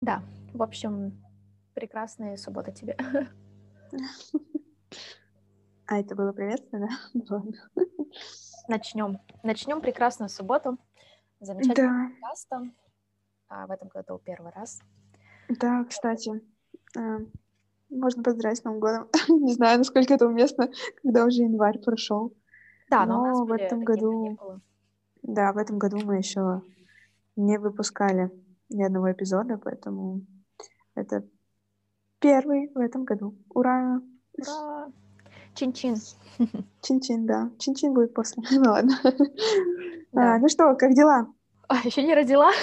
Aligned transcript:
Да, 0.00 0.22
в 0.54 0.62
общем, 0.62 1.20
прекрасная 1.74 2.36
суббота 2.36 2.72
тебе. 2.72 2.96
А 5.88 6.00
это 6.00 6.16
было 6.16 6.32
приветственно, 6.32 6.88
да? 7.14 7.36
Ладно. 7.36 7.70
Начнем. 8.66 9.20
Начнем 9.44 9.80
прекрасную 9.80 10.28
субботу. 10.28 10.78
Замечательного 11.38 12.10
подкаста. 12.10 12.72
А 13.48 13.66
в 13.68 13.70
этом 13.70 13.86
году 13.86 14.18
первый 14.18 14.50
раз. 14.50 14.80
Да, 15.48 15.84
кстати, 15.84 16.42
э, 16.98 17.18
можно 17.90 18.22
поздравить 18.22 18.58
с 18.58 18.64
Новым 18.64 18.80
годом. 18.80 19.08
Не 19.28 19.52
знаю, 19.52 19.78
насколько 19.78 20.14
это 20.14 20.26
уместно, 20.26 20.70
когда 21.02 21.24
уже 21.24 21.42
январь 21.42 21.78
прошел. 21.78 22.34
Да, 22.90 23.04
но, 23.06 23.22
нас 23.22 23.40
в 23.40 23.52
этом 23.52 23.84
году... 23.84 24.38
Да, 25.22 25.52
в 25.52 25.58
этом 25.58 25.78
году 25.78 25.98
мы 26.04 26.18
еще 26.18 26.62
не 27.34 27.58
выпускали 27.58 28.30
ни 28.68 28.82
одного 28.82 29.10
эпизода, 29.10 29.58
поэтому 29.58 30.22
это 30.94 31.24
первый 32.20 32.70
в 32.74 32.78
этом 32.78 33.04
году. 33.04 33.34
Ура! 33.50 34.00
Ура! 34.38 34.88
Чин-чин. 35.54 35.96
Чин-чин, 36.82 37.26
да. 37.26 37.50
Чин-чин 37.58 37.94
будет 37.94 38.14
после. 38.14 38.42
Ну 38.52 38.70
ладно. 38.70 38.94
Да. 40.12 40.34
А, 40.34 40.38
ну 40.38 40.48
что, 40.48 40.74
как 40.76 40.94
дела? 40.94 41.26
А, 41.68 41.76
еще 41.84 42.02
не 42.02 42.14
родила. 42.14 42.50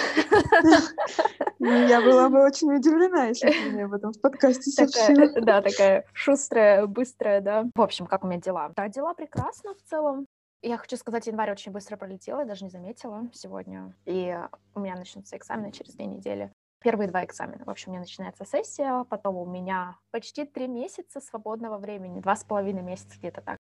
Ну, 1.60 1.86
я 1.86 2.02
была 2.02 2.28
бы 2.28 2.44
очень 2.44 2.74
удивлена, 2.74 3.26
если 3.28 3.48
бы 3.48 3.72
мне 3.72 3.84
об 3.86 3.94
этом 3.94 4.12
в 4.12 4.20
подкасте 4.20 4.70
сообщила. 4.70 5.28
Такая, 5.28 5.42
да, 5.44 5.62
такая 5.62 6.04
шустрая, 6.12 6.86
быстрая, 6.86 7.40
да. 7.40 7.64
В 7.74 7.80
общем, 7.80 8.06
как 8.06 8.22
у 8.22 8.26
меня 8.26 8.38
дела? 8.38 8.70
Да, 8.76 8.88
дела 8.88 9.14
прекрасно 9.14 9.74
в 9.74 9.82
целом. 9.88 10.26
Я 10.60 10.76
хочу 10.76 10.98
сказать, 10.98 11.26
январь 11.26 11.52
очень 11.52 11.72
быстро 11.72 11.96
пролетел, 11.96 12.40
я 12.40 12.44
даже 12.44 12.64
не 12.64 12.70
заметила 12.70 13.30
сегодня. 13.32 13.94
И 14.04 14.38
у 14.74 14.80
меня 14.80 14.94
начнутся 14.94 15.38
экзамены 15.38 15.72
через 15.72 15.94
две 15.94 16.04
недели. 16.04 16.52
Первые 16.82 17.08
два 17.08 17.24
экзамена. 17.24 17.64
В 17.64 17.70
общем, 17.70 17.88
у 17.88 17.90
меня 17.92 18.00
начинается 18.00 18.44
сессия, 18.44 19.04
потом 19.04 19.36
у 19.36 19.46
меня 19.46 19.96
почти 20.10 20.44
три 20.44 20.68
месяца 20.68 21.20
свободного 21.22 21.78
времени, 21.78 22.20
два 22.20 22.36
с 22.36 22.44
половиной 22.44 22.82
месяца 22.82 23.16
где-то 23.18 23.40
так. 23.40 23.56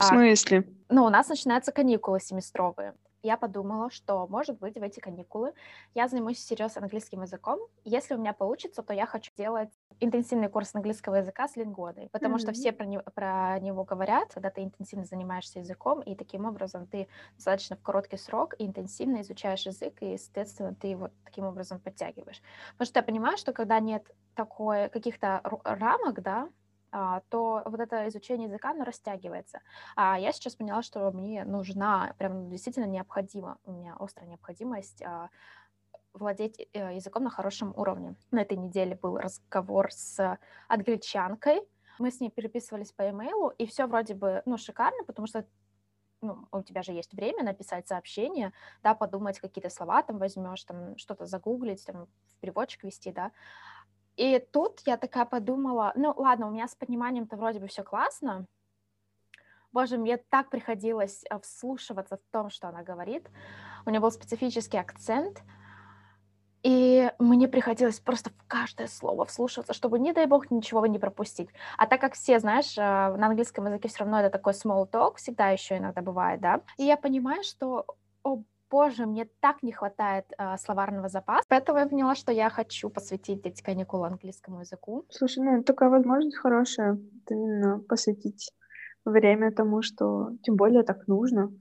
В 0.00 0.04
смысле? 0.04 0.64
Ну, 0.88 1.04
у 1.04 1.10
нас 1.10 1.28
начинаются 1.28 1.70
каникулы 1.70 2.18
семестровые 2.18 2.94
я 3.22 3.36
подумала, 3.36 3.90
что, 3.90 4.26
может 4.28 4.58
быть, 4.58 4.76
в 4.76 4.82
эти 4.82 5.00
каникулы 5.00 5.52
я 5.94 6.08
займусь 6.08 6.38
серьезно 6.38 6.82
английским 6.82 7.22
языком. 7.22 7.60
Если 7.84 8.14
у 8.14 8.18
меня 8.18 8.32
получится, 8.32 8.82
то 8.82 8.92
я 8.92 9.06
хочу 9.06 9.32
делать 9.36 9.70
интенсивный 10.00 10.48
курс 10.48 10.74
английского 10.74 11.16
языка 11.16 11.48
с 11.48 11.56
лингводой, 11.56 12.08
потому 12.12 12.36
mm-hmm. 12.36 12.40
что 12.40 12.52
все 12.52 12.72
про, 12.72 12.84
не, 12.84 13.00
про 13.00 13.58
него 13.60 13.84
говорят, 13.84 14.34
когда 14.34 14.50
ты 14.50 14.62
интенсивно 14.62 15.04
занимаешься 15.04 15.60
языком, 15.60 16.00
и 16.02 16.14
таким 16.14 16.44
образом 16.44 16.86
ты 16.86 17.08
достаточно 17.36 17.76
в 17.76 17.82
короткий 17.82 18.18
срок 18.18 18.54
интенсивно 18.58 19.22
изучаешь 19.22 19.66
язык, 19.66 19.94
и, 20.02 20.18
соответственно, 20.18 20.74
ты 20.74 20.88
его 20.88 21.10
таким 21.24 21.44
образом 21.46 21.80
подтягиваешь. 21.80 22.42
Потому 22.72 22.86
что 22.86 22.98
я 22.98 23.02
понимаю, 23.02 23.38
что 23.38 23.52
когда 23.52 23.80
нет 23.80 24.04
такой 24.34 24.88
каких-то 24.90 25.40
рамок, 25.64 26.22
да, 26.22 26.48
то 27.28 27.62
вот 27.64 27.80
это 27.80 28.08
изучение 28.08 28.48
языка, 28.48 28.70
оно 28.70 28.84
растягивается. 28.84 29.60
А 29.96 30.18
я 30.18 30.32
сейчас 30.32 30.54
поняла, 30.54 30.82
что 30.82 31.10
мне 31.10 31.44
нужна, 31.44 32.14
прям 32.18 32.50
действительно 32.50 32.86
необходима, 32.86 33.58
у 33.64 33.72
меня 33.72 33.96
острая 33.98 34.28
необходимость 34.28 35.02
а, 35.02 35.28
владеть 36.14 36.68
э, 36.72 36.94
языком 36.94 37.24
на 37.24 37.30
хорошем 37.30 37.72
уровне. 37.76 38.16
На 38.30 38.40
этой 38.42 38.56
неделе 38.56 38.94
был 38.94 39.18
разговор 39.18 39.92
с 39.92 40.38
англичанкой, 40.68 41.60
мы 41.98 42.10
с 42.10 42.20
ней 42.20 42.30
переписывались 42.30 42.92
по 42.92 43.08
имейлу, 43.08 43.48
и 43.48 43.66
все 43.66 43.86
вроде 43.86 44.14
бы, 44.14 44.42
ну, 44.44 44.58
шикарно, 44.58 45.04
потому 45.04 45.26
что 45.26 45.46
ну, 46.22 46.46
у 46.50 46.62
тебя 46.62 46.82
же 46.82 46.92
есть 46.92 47.12
время 47.12 47.44
написать 47.44 47.86
сообщение, 47.86 48.52
да, 48.82 48.94
подумать 48.94 49.38
какие-то 49.38 49.70
слова 49.70 50.02
там 50.02 50.18
возьмешь, 50.18 50.64
там 50.64 50.96
что-то 50.96 51.26
загуглить, 51.26 51.84
там 51.86 52.06
в 52.06 52.40
переводчик 52.40 52.84
вести, 52.84 53.12
да. 53.12 53.32
И 54.16 54.38
тут 54.52 54.80
я 54.86 54.96
такая 54.96 55.26
подумала, 55.26 55.92
ну 55.94 56.14
ладно, 56.16 56.48
у 56.48 56.50
меня 56.50 56.68
с 56.68 56.74
пониманием-то 56.74 57.36
вроде 57.36 57.60
бы 57.60 57.66
все 57.66 57.82
классно. 57.82 58.46
Боже, 59.72 59.98
мне 59.98 60.16
так 60.16 60.48
приходилось 60.48 61.24
э, 61.28 61.38
вслушиваться 61.40 62.16
в 62.16 62.32
том, 62.32 62.48
что 62.48 62.68
она 62.68 62.82
говорит. 62.82 63.28
У 63.84 63.90
нее 63.90 64.00
был 64.00 64.10
специфический 64.10 64.78
акцент, 64.78 65.42
и 66.62 67.12
мне 67.18 67.46
приходилось 67.46 68.00
просто 68.00 68.30
в 68.30 68.48
каждое 68.48 68.86
слово 68.86 69.26
вслушиваться, 69.26 69.74
чтобы, 69.74 69.98
не 69.98 70.14
дай 70.14 70.26
бог, 70.26 70.50
ничего 70.50 70.86
не 70.86 70.98
пропустить. 70.98 71.50
А 71.76 71.86
так 71.86 72.00
как 72.00 72.14
все, 72.14 72.38
знаешь, 72.38 72.76
э, 72.78 72.80
на 72.80 73.26
английском 73.26 73.66
языке 73.66 73.88
все 73.88 73.98
равно 74.00 74.20
это 74.20 74.30
такой 74.30 74.54
small 74.54 74.90
talk, 74.90 75.16
всегда 75.16 75.50
еще 75.50 75.76
иногда 75.76 76.00
бывает, 76.00 76.40
да, 76.40 76.62
и 76.78 76.84
я 76.84 76.96
понимаю, 76.96 77.42
что, 77.44 77.84
о 78.22 78.42
Боже, 78.70 79.06
мне 79.06 79.28
так 79.40 79.62
не 79.62 79.72
хватает 79.72 80.24
э, 80.36 80.56
словарного 80.58 81.08
запаса, 81.08 81.44
поэтому 81.48 81.78
я 81.78 81.86
поняла, 81.86 82.14
что 82.14 82.32
я 82.32 82.50
хочу 82.50 82.90
посвятить 82.90 83.46
эти 83.46 83.62
каникулы 83.62 84.06
английскому 84.08 84.60
языку. 84.60 85.04
Слушай, 85.10 85.44
ну 85.44 85.62
такая 85.62 85.88
возможность 85.88 86.36
хорошая, 86.36 86.98
именно 87.30 87.78
посвятить 87.78 88.50
время 89.04 89.52
тому, 89.52 89.82
что 89.82 90.30
тем 90.42 90.56
более 90.56 90.82
так 90.82 91.06
нужно, 91.06 91.52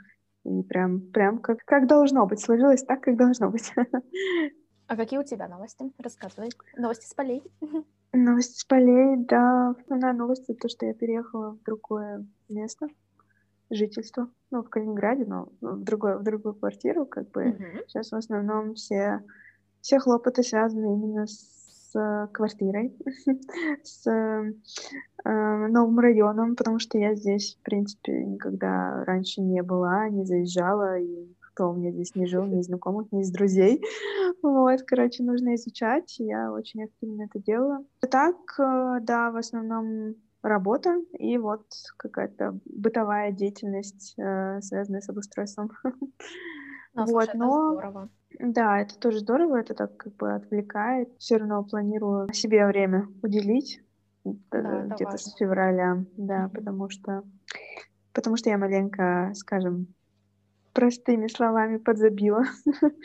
и 0.45 0.63
прям, 0.63 1.01
прям 1.11 1.39
как, 1.39 1.59
как 1.65 1.87
должно 1.87 2.25
быть, 2.25 2.39
сложилось 2.39 2.83
так, 2.83 3.01
как 3.01 3.17
должно 3.17 3.49
быть. 3.49 3.71
А 4.87 4.95
какие 4.95 5.17
у 5.17 5.23
тебя 5.23 5.47
новости? 5.47 5.91
Рассказывай. 5.97 6.49
Новости 6.77 7.07
с 7.07 7.13
полей. 7.15 7.41
Новости 8.13 8.59
с 8.59 8.65
полей, 8.65 9.15
да. 9.17 9.71
Основная 9.71 10.13
новость— 10.13 10.43
это 10.47 10.59
то, 10.59 10.69
что 10.69 10.85
я 10.85 10.93
переехала 10.93 11.53
в 11.53 11.63
другое 11.63 12.23
место 12.49 12.87
жительства, 13.69 14.29
ну, 14.51 14.63
в 14.63 14.69
Калининграде, 14.69 15.25
но 15.25 15.49
в 15.61 15.83
другую, 15.83 16.19
в 16.19 16.23
другую 16.23 16.55
квартиру, 16.55 17.05
как 17.05 17.29
бы. 17.31 17.43
Mm-hmm. 17.43 17.83
Сейчас 17.87 18.11
в 18.11 18.15
основном 18.15 18.75
все, 18.75 19.21
все 19.81 19.99
хлопоты 19.99 20.43
связаны 20.43 20.93
именно 20.93 21.25
с 21.27 21.95
э, 21.95 22.27
квартирой, 22.31 22.95
с 23.83 24.07
э, 24.07 24.51
новым 25.23 25.99
районом, 25.99 26.55
потому 26.55 26.79
что 26.79 26.97
я 26.97 27.15
здесь, 27.15 27.57
в 27.59 27.63
принципе, 27.63 28.25
никогда 28.25 29.03
раньше 29.05 29.41
не 29.41 29.61
была, 29.63 30.09
не 30.09 30.25
заезжала, 30.25 30.99
и 30.99 31.27
кто 31.55 31.69
у 31.69 31.73
меня 31.73 31.91
здесь 31.91 32.15
не 32.15 32.25
жил, 32.25 32.45
ни 32.45 32.59
из 32.59 32.65
знакомых, 32.65 33.11
ни 33.11 33.21
из 33.21 33.31
друзей. 33.31 33.81
Вот, 34.41 34.83
короче, 34.83 35.23
нужно 35.23 35.55
изучать, 35.55 36.15
я 36.19 36.51
очень 36.51 36.83
активно 36.83 37.23
это 37.23 37.39
делаю. 37.39 37.85
Так, 38.11 38.35
э, 38.59 38.99
да, 39.01 39.31
в 39.31 39.37
основном 39.37 40.15
работа 40.47 41.01
и 41.17 41.37
вот 41.37 41.65
какая-то 41.97 42.59
бытовая 42.65 43.31
деятельность, 43.31 44.13
э, 44.17 44.61
связанная 44.61 45.01
с 45.01 45.09
обустройством. 45.09 45.71
Ну, 46.97 47.05
вот, 47.07 47.33
но 47.33 47.73
здорово. 47.73 48.09
Да, 48.39 48.79
это 48.79 48.97
тоже 48.97 49.19
здорово, 49.19 49.57
это 49.57 49.73
так 49.73 49.97
как 49.97 50.15
бы 50.15 50.33
отвлекает. 50.33 51.09
Все 51.17 51.35
равно 51.35 51.61
планирую 51.61 52.31
себе 52.31 52.65
время 52.65 53.09
уделить 53.21 53.81
э, 54.23 54.31
да, 54.49 54.85
где-то 54.95 55.17
с 55.17 55.35
февраля, 55.35 56.05
да, 56.15 56.45
mm-hmm. 56.45 56.55
потому 56.55 56.89
что 56.89 57.23
потому 58.13 58.37
что 58.37 58.49
я 58.49 58.57
маленько, 58.57 59.33
скажем, 59.35 59.87
простыми 60.73 61.27
словами 61.27 61.77
подзабила. 61.77 62.43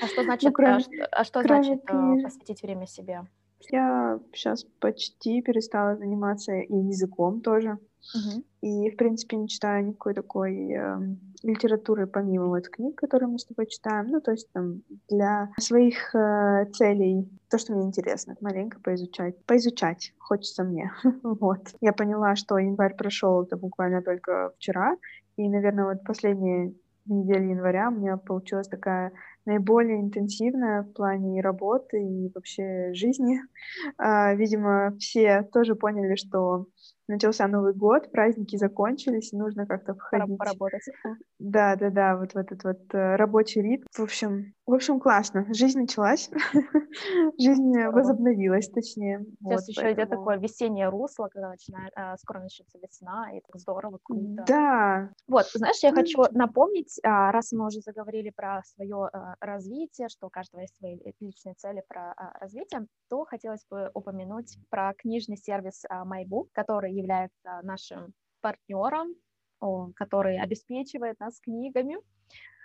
А 0.00 0.06
что 0.06 0.22
значит, 0.24 0.50
ну, 0.50 0.52
кроме, 0.52 0.76
а 0.76 0.80
что, 0.80 0.90
а 1.10 1.24
что 1.24 1.42
значит 1.42 1.84
книж... 1.84 2.22
посвятить 2.22 2.62
время 2.62 2.86
себе? 2.86 3.22
Я 3.68 4.18
сейчас 4.32 4.64
почти 4.80 5.42
перестала 5.42 5.96
заниматься 5.96 6.52
и 6.52 6.74
языком 6.74 7.40
тоже. 7.40 7.78
Uh-huh. 8.16 8.42
И, 8.62 8.90
в 8.90 8.96
принципе, 8.96 9.36
не 9.36 9.48
читаю 9.48 9.86
никакой 9.86 10.14
такой 10.14 10.72
э, 10.72 10.98
литературы, 11.42 12.06
помимо 12.06 12.46
вот 12.46 12.68
книг, 12.68 12.96
которые 12.96 13.28
мы 13.28 13.38
с 13.38 13.44
тобой 13.44 13.66
читаем. 13.66 14.08
Ну, 14.08 14.20
то 14.20 14.30
есть 14.32 14.50
там 14.52 14.82
для 15.08 15.50
своих 15.58 16.14
э, 16.14 16.66
целей, 16.72 17.28
то, 17.50 17.58
что 17.58 17.74
мне 17.74 17.84
интересно, 17.84 18.36
маленько 18.40 18.80
поизучать. 18.80 19.44
Поизучать 19.44 20.14
хочется 20.18 20.64
мне. 20.64 20.92
вот. 21.22 21.74
Я 21.80 21.92
поняла, 21.92 22.36
что 22.36 22.58
январь 22.58 22.96
прошел 22.96 23.42
это 23.42 23.56
буквально 23.56 24.02
только 24.02 24.52
вчера. 24.56 24.96
И, 25.36 25.48
наверное, 25.48 25.84
вот 25.84 26.04
последние 26.04 26.74
недели 27.06 27.50
января 27.50 27.88
у 27.88 27.92
меня 27.92 28.16
получилась 28.16 28.68
такая 28.68 29.12
наиболее 29.46 30.00
интенсивная 30.00 30.82
в 30.82 30.92
плане 30.92 31.40
работы 31.40 32.02
и 32.02 32.30
вообще 32.34 32.92
жизни. 32.94 33.40
А, 33.98 34.34
видимо, 34.34 34.96
все 34.98 35.42
тоже 35.52 35.74
поняли, 35.74 36.14
что 36.16 36.66
начался 37.08 37.46
Новый 37.48 37.74
год, 37.74 38.10
праздники 38.12 38.56
закончились, 38.56 39.32
нужно 39.32 39.66
как-то 39.66 39.94
входить. 39.94 40.38
Поработать. 40.38 40.82
Да, 41.38 41.76
да, 41.76 41.90
да, 41.90 42.16
вот 42.16 42.32
в 42.32 42.36
этот 42.36 42.64
вот 42.64 42.94
э, 42.94 43.16
рабочий 43.16 43.62
ритм. 43.62 43.84
В 43.92 44.00
общем, 44.00 44.54
в 44.70 44.74
общем, 44.74 45.00
классно. 45.00 45.52
Жизнь 45.52 45.80
началась, 45.80 46.30
жизнь 47.40 47.76
возобновилась, 47.86 48.68
точнее. 48.68 49.26
Сейчас 49.42 49.68
еще 49.68 49.92
идет 49.92 50.10
такое 50.10 50.38
весеннее 50.38 50.88
русло, 50.88 51.26
когда 51.26 51.50
начинает, 51.50 51.92
а, 51.96 52.16
скоро 52.18 52.38
начнется 52.38 52.78
весна, 52.78 53.36
и 53.36 53.40
так 53.40 53.60
здорово, 53.60 53.98
круто. 54.00 54.44
Да. 54.46 55.10
Вот, 55.26 55.46
знаешь, 55.54 55.82
я 55.82 55.92
хочу 55.92 56.22
напомнить, 56.30 57.00
а, 57.02 57.32
раз 57.32 57.50
мы 57.50 57.66
уже 57.66 57.80
заговорили 57.80 58.30
про 58.30 58.62
свое 58.62 59.08
а, 59.12 59.34
развитие, 59.40 60.08
что 60.08 60.28
у 60.28 60.30
каждого 60.30 60.60
есть 60.60 60.76
свои 60.76 60.98
личные 61.18 61.54
цели 61.54 61.82
про 61.88 62.14
развитие, 62.38 62.86
то 63.08 63.24
хотелось 63.24 63.66
бы 63.68 63.90
упомянуть 63.92 64.56
про 64.68 64.94
книжный 64.94 65.36
сервис 65.36 65.84
MyBook, 65.90 66.46
который 66.52 66.79
является 66.88 67.60
нашим 67.62 68.14
партнером 68.40 69.14
который 69.94 70.40
обеспечивает 70.40 71.18
нас 71.20 71.40
книгами. 71.40 71.98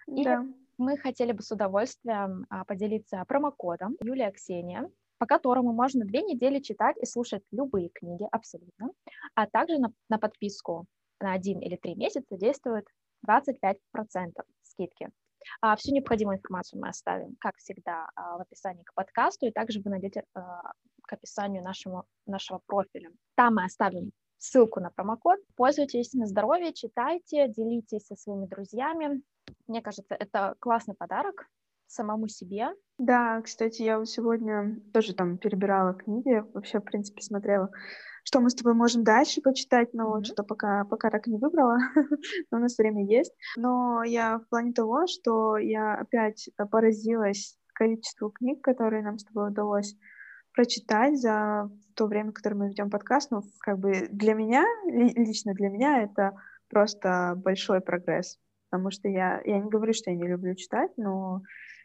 И 0.07 0.23
да. 0.23 0.45
мы 0.77 0.97
хотели 0.97 1.31
бы 1.31 1.41
с 1.41 1.51
удовольствием 1.51 2.45
а, 2.49 2.63
поделиться 2.63 3.23
промокодом 3.27 3.97
Юлия 4.01 4.31
Ксения, 4.31 4.89
по 5.17 5.25
которому 5.25 5.73
можно 5.73 6.05
две 6.05 6.21
недели 6.21 6.59
читать 6.59 6.95
и 7.01 7.05
слушать 7.05 7.43
любые 7.51 7.89
книги 7.89 8.27
абсолютно, 8.31 8.91
а 9.33 9.47
также 9.47 9.79
на, 9.79 9.91
на 10.09 10.19
подписку 10.19 10.85
на 11.19 11.33
один 11.33 11.59
или 11.59 11.75
три 11.75 11.95
месяца 11.95 12.37
действует 12.37 12.85
25% 13.27 13.75
скидки. 14.63 15.09
А, 15.61 15.75
всю 15.75 15.93
необходимую 15.93 16.37
информацию 16.37 16.81
мы 16.81 16.89
оставим, 16.89 17.35
как 17.39 17.57
всегда, 17.57 18.09
а, 18.15 18.37
в 18.37 18.41
описании 18.41 18.83
к 18.83 18.93
подкасту, 18.93 19.47
и 19.47 19.51
также 19.51 19.81
вы 19.81 19.89
найдете 19.89 20.23
а, 20.33 20.73
к 21.05 21.13
описанию 21.13 21.63
нашего, 21.63 22.05
нашего 22.25 22.61
профиля. 22.65 23.11
Там 23.35 23.55
мы 23.55 23.65
оставим 23.65 24.11
ссылку 24.37 24.79
на 24.79 24.91
промокод. 24.91 25.39
Пользуйтесь 25.55 26.13
на 26.13 26.27
здоровье, 26.27 26.73
читайте, 26.73 27.47
делитесь 27.47 28.05
со 28.05 28.15
своими 28.15 28.45
друзьями. 28.45 29.21
Мне 29.67 29.81
кажется, 29.81 30.15
это 30.17 30.55
классный 30.59 30.95
подарок 30.95 31.47
самому 31.87 32.27
себе. 32.27 32.69
Да, 32.97 33.41
кстати, 33.41 33.83
я 33.83 33.99
вот 33.99 34.09
сегодня 34.09 34.81
тоже 34.93 35.13
там 35.13 35.37
перебирала 35.37 35.93
книги, 35.93 36.43
вообще, 36.53 36.79
в 36.79 36.83
принципе, 36.83 37.21
смотрела 37.21 37.71
что 38.25 38.39
мы 38.41 38.49
с 38.49 38.55
тобой 38.55 38.73
можем 38.73 39.03
дальше 39.03 39.39
почитать, 39.41 39.93
но 39.93 40.17
mm-hmm. 40.17 40.23
что 40.23 40.43
пока, 40.43 40.83
пока 40.85 41.11
так 41.11 41.27
не 41.27 41.37
выбрала, 41.37 41.77
но 42.51 42.57
у 42.57 42.61
нас 42.61 42.77
время 42.77 43.05
есть. 43.05 43.31
Но 43.55 44.03
я 44.03 44.39
в 44.39 44.49
плане 44.49 44.73
того, 44.73 45.05
что 45.05 45.57
я 45.57 45.93
опять 45.93 46.49
поразилась 46.71 47.55
количеству 47.73 48.31
книг, 48.31 48.63
которые 48.63 49.03
нам 49.03 49.19
с 49.19 49.25
тобой 49.25 49.49
удалось 49.49 49.95
прочитать 50.55 51.19
за 51.19 51.69
то 51.95 52.07
время, 52.07 52.31
которое 52.31 52.55
мы 52.55 52.69
ведем 52.69 52.89
подкаст. 52.89 53.31
Ну, 53.31 53.43
как 53.59 53.79
бы 53.79 54.07
для 54.11 54.33
меня, 54.33 54.65
лично 54.85 55.53
для 55.53 55.69
меня, 55.69 56.03
это 56.03 56.33
просто 56.69 57.33
большой 57.37 57.81
прогресс. 57.81 58.37
Потому 58.69 58.91
что 58.91 59.07
я, 59.07 59.41
я 59.45 59.59
не 59.59 59.69
говорю, 59.69 59.93
что 59.93 60.09
я 60.09 60.17
не 60.17 60.27
люблю 60.27 60.55
читать, 60.55 60.91
но 60.97 61.41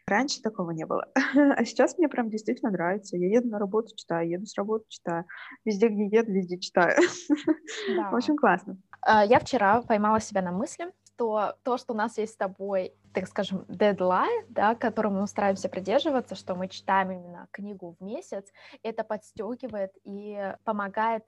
Раньше 0.07 0.41
такого 0.41 0.71
не 0.71 0.85
было. 0.85 1.07
А 1.35 1.63
сейчас 1.63 1.97
мне 1.97 2.09
прям 2.09 2.29
действительно 2.29 2.71
нравится. 2.71 3.17
Я 3.17 3.27
еду 3.27 3.49
на 3.49 3.59
работу, 3.59 3.95
читаю, 3.95 4.29
еду 4.29 4.45
с 4.45 4.57
работы, 4.57 4.85
читаю. 4.89 5.25
Везде, 5.63 5.87
где 5.87 6.05
еду, 6.05 6.31
везде 6.31 6.59
читаю. 6.59 6.99
Да. 7.95 8.09
В 8.11 8.15
общем, 8.15 8.35
классно. 8.35 8.77
А, 9.01 9.25
я 9.25 9.39
вчера 9.39 9.81
поймала 9.81 10.19
себя 10.19 10.41
на 10.41 10.51
мысли, 10.51 10.91
что 11.05 11.55
то, 11.63 11.77
что 11.77 11.93
у 11.93 11.95
нас 11.95 12.17
есть 12.17 12.33
с 12.33 12.37
тобой, 12.37 12.93
так 13.13 13.27
скажем, 13.27 13.65
дедлайн, 13.67 14.45
да, 14.49 14.75
которому 14.75 15.21
мы 15.21 15.27
стараемся 15.27 15.69
придерживаться, 15.69 16.35
что 16.35 16.55
мы 16.55 16.67
читаем 16.67 17.11
именно 17.11 17.47
книгу 17.51 17.95
в 17.99 18.03
месяц, 18.03 18.51
это 18.83 19.03
подстегивает 19.03 19.91
и 20.03 20.53
помогает 20.63 21.23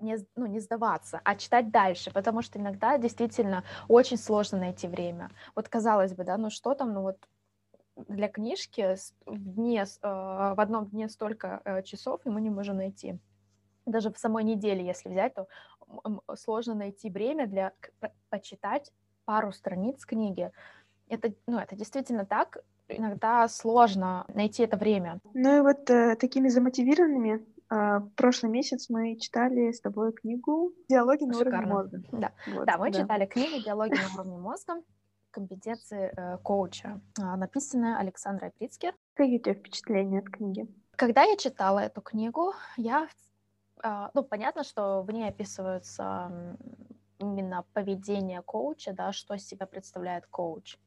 не, 0.00 0.16
ну, 0.36 0.46
не 0.46 0.60
сдаваться, 0.60 1.20
а 1.24 1.34
читать 1.34 1.70
дальше, 1.70 2.12
потому 2.12 2.42
что 2.42 2.58
иногда 2.58 2.98
действительно 2.98 3.64
очень 3.88 4.16
сложно 4.16 4.58
найти 4.58 4.86
время. 4.86 5.30
Вот 5.54 5.68
казалось 5.68 6.14
бы, 6.14 6.24
да, 6.24 6.36
ну 6.36 6.50
что 6.50 6.74
там, 6.74 6.92
ну 6.94 7.02
вот 7.02 7.18
для 7.96 8.28
книжки 8.28 8.96
в, 9.26 9.54
дне, 9.56 9.84
а, 10.02 10.54
в 10.54 10.60
одном 10.60 10.86
дне 10.86 11.08
столько 11.08 11.60
э, 11.64 11.82
часов, 11.82 12.20
и 12.24 12.30
мы 12.30 12.40
не 12.40 12.50
можем 12.50 12.76
найти. 12.76 13.18
Даже 13.86 14.12
в 14.12 14.18
самой 14.18 14.44
неделе, 14.44 14.84
если 14.84 15.08
взять, 15.08 15.34
то 15.34 15.48
сложно 16.36 16.74
найти 16.74 17.10
время 17.10 17.46
для 17.46 17.72
почитать 18.28 18.92
пару 19.24 19.52
страниц 19.52 20.04
книги. 20.04 20.52
Это, 21.08 21.32
ну, 21.46 21.58
это 21.58 21.76
действительно 21.76 22.24
так. 22.24 22.58
Иногда 22.88 23.46
сложно 23.48 24.24
найти 24.34 24.62
это 24.62 24.76
время. 24.76 25.20
Ну 25.34 25.58
и 25.58 25.60
вот 25.60 25.88
э, 25.90 26.16
такими 26.16 26.48
замотивированными 26.48 27.44
Uh, 27.70 28.00
прошлый 28.16 28.50
месяц 28.50 28.88
мы 28.88 29.16
читали 29.16 29.72
с 29.72 29.82
тобой 29.82 30.14
книгу 30.14 30.72
«Диалоги 30.88 31.24
на 31.24 31.34
Шикарно. 31.34 31.58
уровне 31.58 31.98
мозга». 31.98 32.02
Да, 32.12 32.32
вот, 32.54 32.64
да 32.64 32.78
мы 32.78 32.90
да. 32.90 33.00
читали 33.02 33.26
книгу 33.26 33.62
«Диалоги 33.62 33.92
на 33.92 34.14
уровне 34.14 34.38
мозга» 34.38 34.82
компетенции 35.30 36.10
э, 36.16 36.38
коуча, 36.38 37.00
э, 37.18 37.36
написанная 37.36 37.98
Александрой 37.98 38.50
Прицкер. 38.50 38.94
Какие 39.14 39.38
у 39.38 39.42
тебя 39.42 39.54
впечатления 39.54 40.20
от 40.20 40.30
книги? 40.30 40.66
Когда 40.96 41.24
я 41.24 41.36
читала 41.36 41.80
эту 41.80 42.00
книгу, 42.00 42.54
я, 42.76 43.06
э, 43.84 44.08
ну, 44.14 44.22
понятно, 44.22 44.64
что 44.64 45.02
в 45.02 45.10
ней 45.10 45.28
описываются 45.28 46.56
именно 47.18 47.64
поведение 47.72 48.42
коуча, 48.42 48.92
да, 48.92 49.12
что 49.12 49.34
из 49.34 49.46
себя 49.46 49.66
представляет 49.66 50.26
коуч 50.26 50.78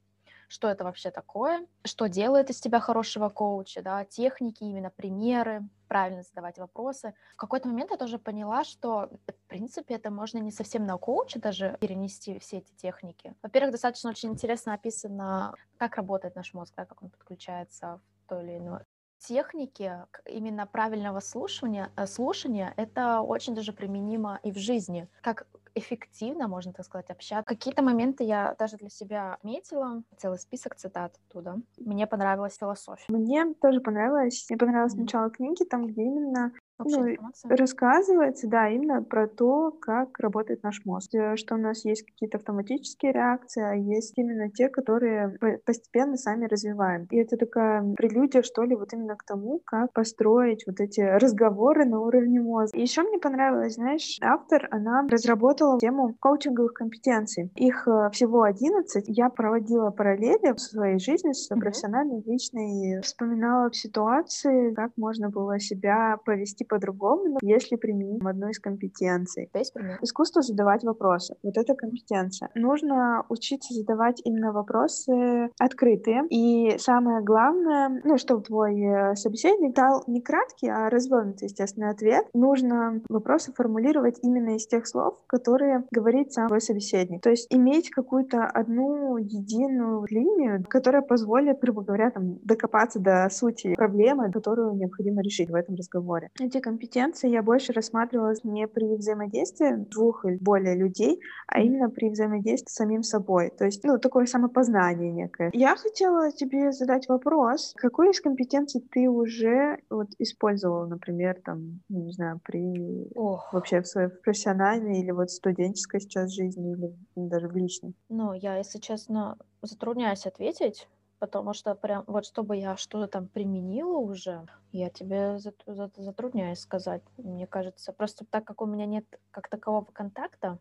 что 0.52 0.68
это 0.68 0.84
вообще 0.84 1.12
такое, 1.12 1.66
что 1.86 2.08
делает 2.08 2.50
из 2.50 2.60
тебя 2.60 2.82
хорошего 2.82 3.30
коуча, 3.30 3.82
да, 3.82 4.04
техники, 4.04 4.64
именно 4.66 4.90
примеры, 4.90 5.64
правильно 5.88 6.24
задавать 6.24 6.58
вопросы. 6.58 7.14
В 7.36 7.38
какой-то 7.38 7.70
момент 7.70 7.92
я 7.92 7.98
тоже 7.98 8.20
поняла, 8.20 8.66
что, 8.66 9.10
в 9.28 9.48
принципе, 9.48 9.96
это 9.96 10.12
можно 10.12 10.40
не 10.40 10.52
совсем 10.52 10.86
на 10.86 10.98
коуча 10.98 11.40
даже 11.40 11.78
перенести 11.80 12.38
все 12.40 12.58
эти 12.58 12.74
техники. 12.74 13.34
Во-первых, 13.42 13.72
достаточно 13.72 14.10
очень 14.10 14.32
интересно 14.32 14.74
описано, 14.74 15.56
как 15.78 15.96
работает 15.96 16.36
наш 16.36 16.54
мозг, 16.54 16.74
да, 16.76 16.86
как 16.86 17.02
он 17.02 17.12
подключается 17.12 18.02
в 18.26 18.30
то 18.30 18.42
или 18.42 18.58
иное 18.58 18.86
техники 19.22 20.06
именно 20.26 20.66
правильного 20.66 21.20
слушания, 21.20 21.92
э, 21.96 22.06
слушания 22.06 22.74
это 22.78 23.22
очень 23.22 23.56
даже 23.56 23.74
применимо 23.74 24.40
и 24.44 24.52
в 24.52 24.58
жизни. 24.58 25.08
Как 25.22 25.48
эффективно, 25.76 26.48
можно 26.48 26.74
так 26.74 26.86
сказать, 26.86 27.10
общаться. 27.10 27.48
Какие-то 27.48 27.82
моменты 27.82 28.24
я 28.24 28.56
даже 28.60 28.78
для 28.78 28.90
себя 28.90 29.36
отметила, 29.36 30.04
целый 30.18 30.38
список 30.38 30.76
цитат 30.76 31.18
оттуда. 31.28 31.62
Мне 31.78 32.08
понравилась 32.08 32.58
философия. 32.58 33.06
Мне 33.08 33.54
тоже 33.62 33.80
понравилось. 33.80 34.46
Мне 34.50 34.58
понравилось 34.58 34.96
mm-hmm. 34.96 35.02
начало 35.02 35.30
книги, 35.30 35.64
там, 35.64 35.88
где 35.88 36.04
именно 36.04 36.52
ну, 36.86 37.16
рассказывается, 37.50 38.48
да, 38.48 38.70
именно 38.70 39.04
про 39.04 39.28
то, 39.28 39.72
как 39.72 40.20
работает 40.20 40.64
наш 40.64 40.84
мозг, 40.86 41.14
э, 41.14 41.36
что 41.36 41.56
у 41.56 41.58
нас 41.58 41.86
есть 41.86 42.06
какие-то 42.06 42.38
автоматические 42.38 43.12
реакции, 43.12 43.64
а 43.64 43.74
есть 43.74 44.14
именно 44.18 44.50
те, 44.50 44.70
которые 44.70 45.38
постепенно 45.66 46.18
сами 46.18 46.46
развиваем. 46.46 47.08
И 47.12 47.18
это 47.18 47.38
такая 47.38 47.84
прелюдия, 47.96 48.42
что 48.42 48.64
ли, 48.64 48.76
вот 48.76 48.94
именно 48.94 49.16
к 49.16 49.24
тому, 49.24 49.60
как 49.66 49.94
построить 49.94 50.64
вот 50.68 50.80
эти 50.80 51.02
разговоры 51.02 51.86
на 51.86 52.00
уровне 52.00 52.40
мозга. 52.40 52.78
И 52.78 52.82
еще 52.82 53.04
мне 53.04 53.20
понравилось, 53.20 53.76
знаешь, 53.76 54.18
автор, 54.22 54.68
она 54.72 55.08
разработала 55.10 55.80
тему 55.80 56.16
коучинговых 56.20 56.74
компетенций. 56.74 57.52
Их 57.56 57.88
э, 57.88 58.10
всего 58.12 58.44
11. 58.44 59.06
Я 59.08 59.30
проводила 59.30 59.92
параллели 59.92 60.54
в 60.54 60.60
своей 60.60 61.00
жизни 61.00 61.32
с 61.34 61.48
профессиональной, 61.48 62.22
личной, 62.26 63.02
вспоминала 63.02 63.72
ситуации, 63.74 64.74
как 64.74 64.92
можно 64.98 65.30
было 65.30 65.60
себя 65.60 66.18
повести 66.26 66.64
по-другому, 66.72 67.38
если 67.42 67.76
применить 67.76 68.24
одну 68.26 68.48
из 68.50 68.60
компетенций. 68.60 69.50
Есть 69.54 69.74
пример? 69.74 70.00
Искусство 70.02 70.42
задавать 70.42 70.84
вопросы. 70.84 71.36
Вот 71.44 71.58
эта 71.58 71.76
компетенция. 71.76 72.50
Нужно 72.56 73.26
учиться 73.28 73.74
задавать 73.74 74.22
именно 74.24 74.54
вопросы 74.54 75.50
открытые. 75.60 76.24
И 76.30 76.78
самое 76.78 77.22
главное, 77.22 78.02
ну, 78.06 78.18
чтобы 78.18 78.44
твой 78.44 78.80
э, 78.80 79.16
собеседник 79.16 79.76
дал 79.76 80.04
не 80.08 80.22
краткий, 80.22 80.70
а 80.70 80.90
развернутый, 80.90 81.48
естественно, 81.48 81.90
ответ. 81.90 82.26
Нужно 82.34 83.02
вопросы 83.10 83.52
формулировать 83.52 84.20
именно 84.22 84.56
из 84.56 84.66
тех 84.66 84.88
слов, 84.88 85.18
которые 85.28 85.84
говорит 85.92 86.32
сам 86.32 86.48
твой 86.48 86.62
собеседник. 86.62 87.22
То 87.22 87.32
есть 87.32 87.48
иметь 87.54 87.90
какую-то 87.90 88.46
одну 88.46 89.18
единую 89.18 90.06
линию, 90.10 90.64
которая 90.70 91.02
позволит, 91.02 91.60
грубо 91.60 91.82
говоря, 91.82 92.12
там, 92.12 92.38
докопаться 92.44 93.00
до 93.00 93.28
сути 93.30 93.76
проблемы, 93.76 94.32
которую 94.32 94.76
необходимо 94.76 95.22
решить 95.22 95.50
в 95.50 95.56
этом 95.56 95.76
разговоре. 95.76 96.30
Эти 96.40 96.61
компетенции 96.62 97.30
я 97.30 97.44
больше 97.44 97.74
рассматривала 97.74 98.34
не 98.44 98.68
при 98.68 98.96
взаимодействии 98.96 99.76
двух 99.76 100.26
или 100.26 100.38
более 100.38 100.76
людей, 100.76 101.20
а 101.48 101.60
именно 101.62 101.90
при 101.90 102.10
взаимодействии 102.10 102.70
с 102.70 102.76
самим 102.76 103.04
собой. 103.04 103.52
То 103.58 103.66
есть, 103.66 103.84
ну, 103.84 103.98
такое 104.00 104.26
самопознание 104.26 105.12
некое. 105.12 105.50
Я 105.54 105.76
хотела 105.76 106.32
тебе 106.32 106.72
задать 106.72 107.08
вопрос. 107.10 107.74
Какой 107.76 108.12
из 108.12 108.22
компетенций 108.22 108.82
ты 108.92 109.10
уже 109.10 109.80
вот 109.90 110.08
использовала, 110.20 110.86
например, 110.86 111.42
там, 111.44 111.82
ну, 111.90 112.06
не 112.06 112.12
знаю, 112.12 112.40
при 112.44 113.08
Ох. 113.16 113.52
вообще 113.54 113.82
в 113.82 113.88
своей 113.88 114.10
профессиональной 114.10 115.02
или 115.02 115.12
вот 115.12 115.30
студенческой 115.30 116.00
сейчас 116.00 116.32
жизни 116.32 116.74
или 116.74 116.96
даже 117.16 117.48
в 117.48 117.56
личной? 117.56 117.94
Ну, 118.10 118.34
я, 118.34 118.58
если 118.58 118.80
честно, 118.80 119.38
затрудняюсь 119.62 120.26
ответить, 120.26 120.88
потому 121.22 121.54
что 121.54 121.76
прям 121.76 122.04
вот 122.08 122.26
чтобы 122.26 122.58
я 122.58 122.76
что-то 122.76 123.08
там 123.08 123.28
применила 123.28 123.98
уже, 123.98 124.44
я 124.72 124.90
тебе 124.90 125.38
затрудняюсь 125.38 126.60
сказать. 126.60 127.04
Мне 127.18 127.46
кажется, 127.46 127.94
просто 127.94 128.26
так 128.26 128.44
как 128.44 128.60
у 128.60 128.66
меня 128.66 128.88
нет 128.88 129.06
как 129.30 129.48
такового 129.48 129.86
контакта, 129.86 130.58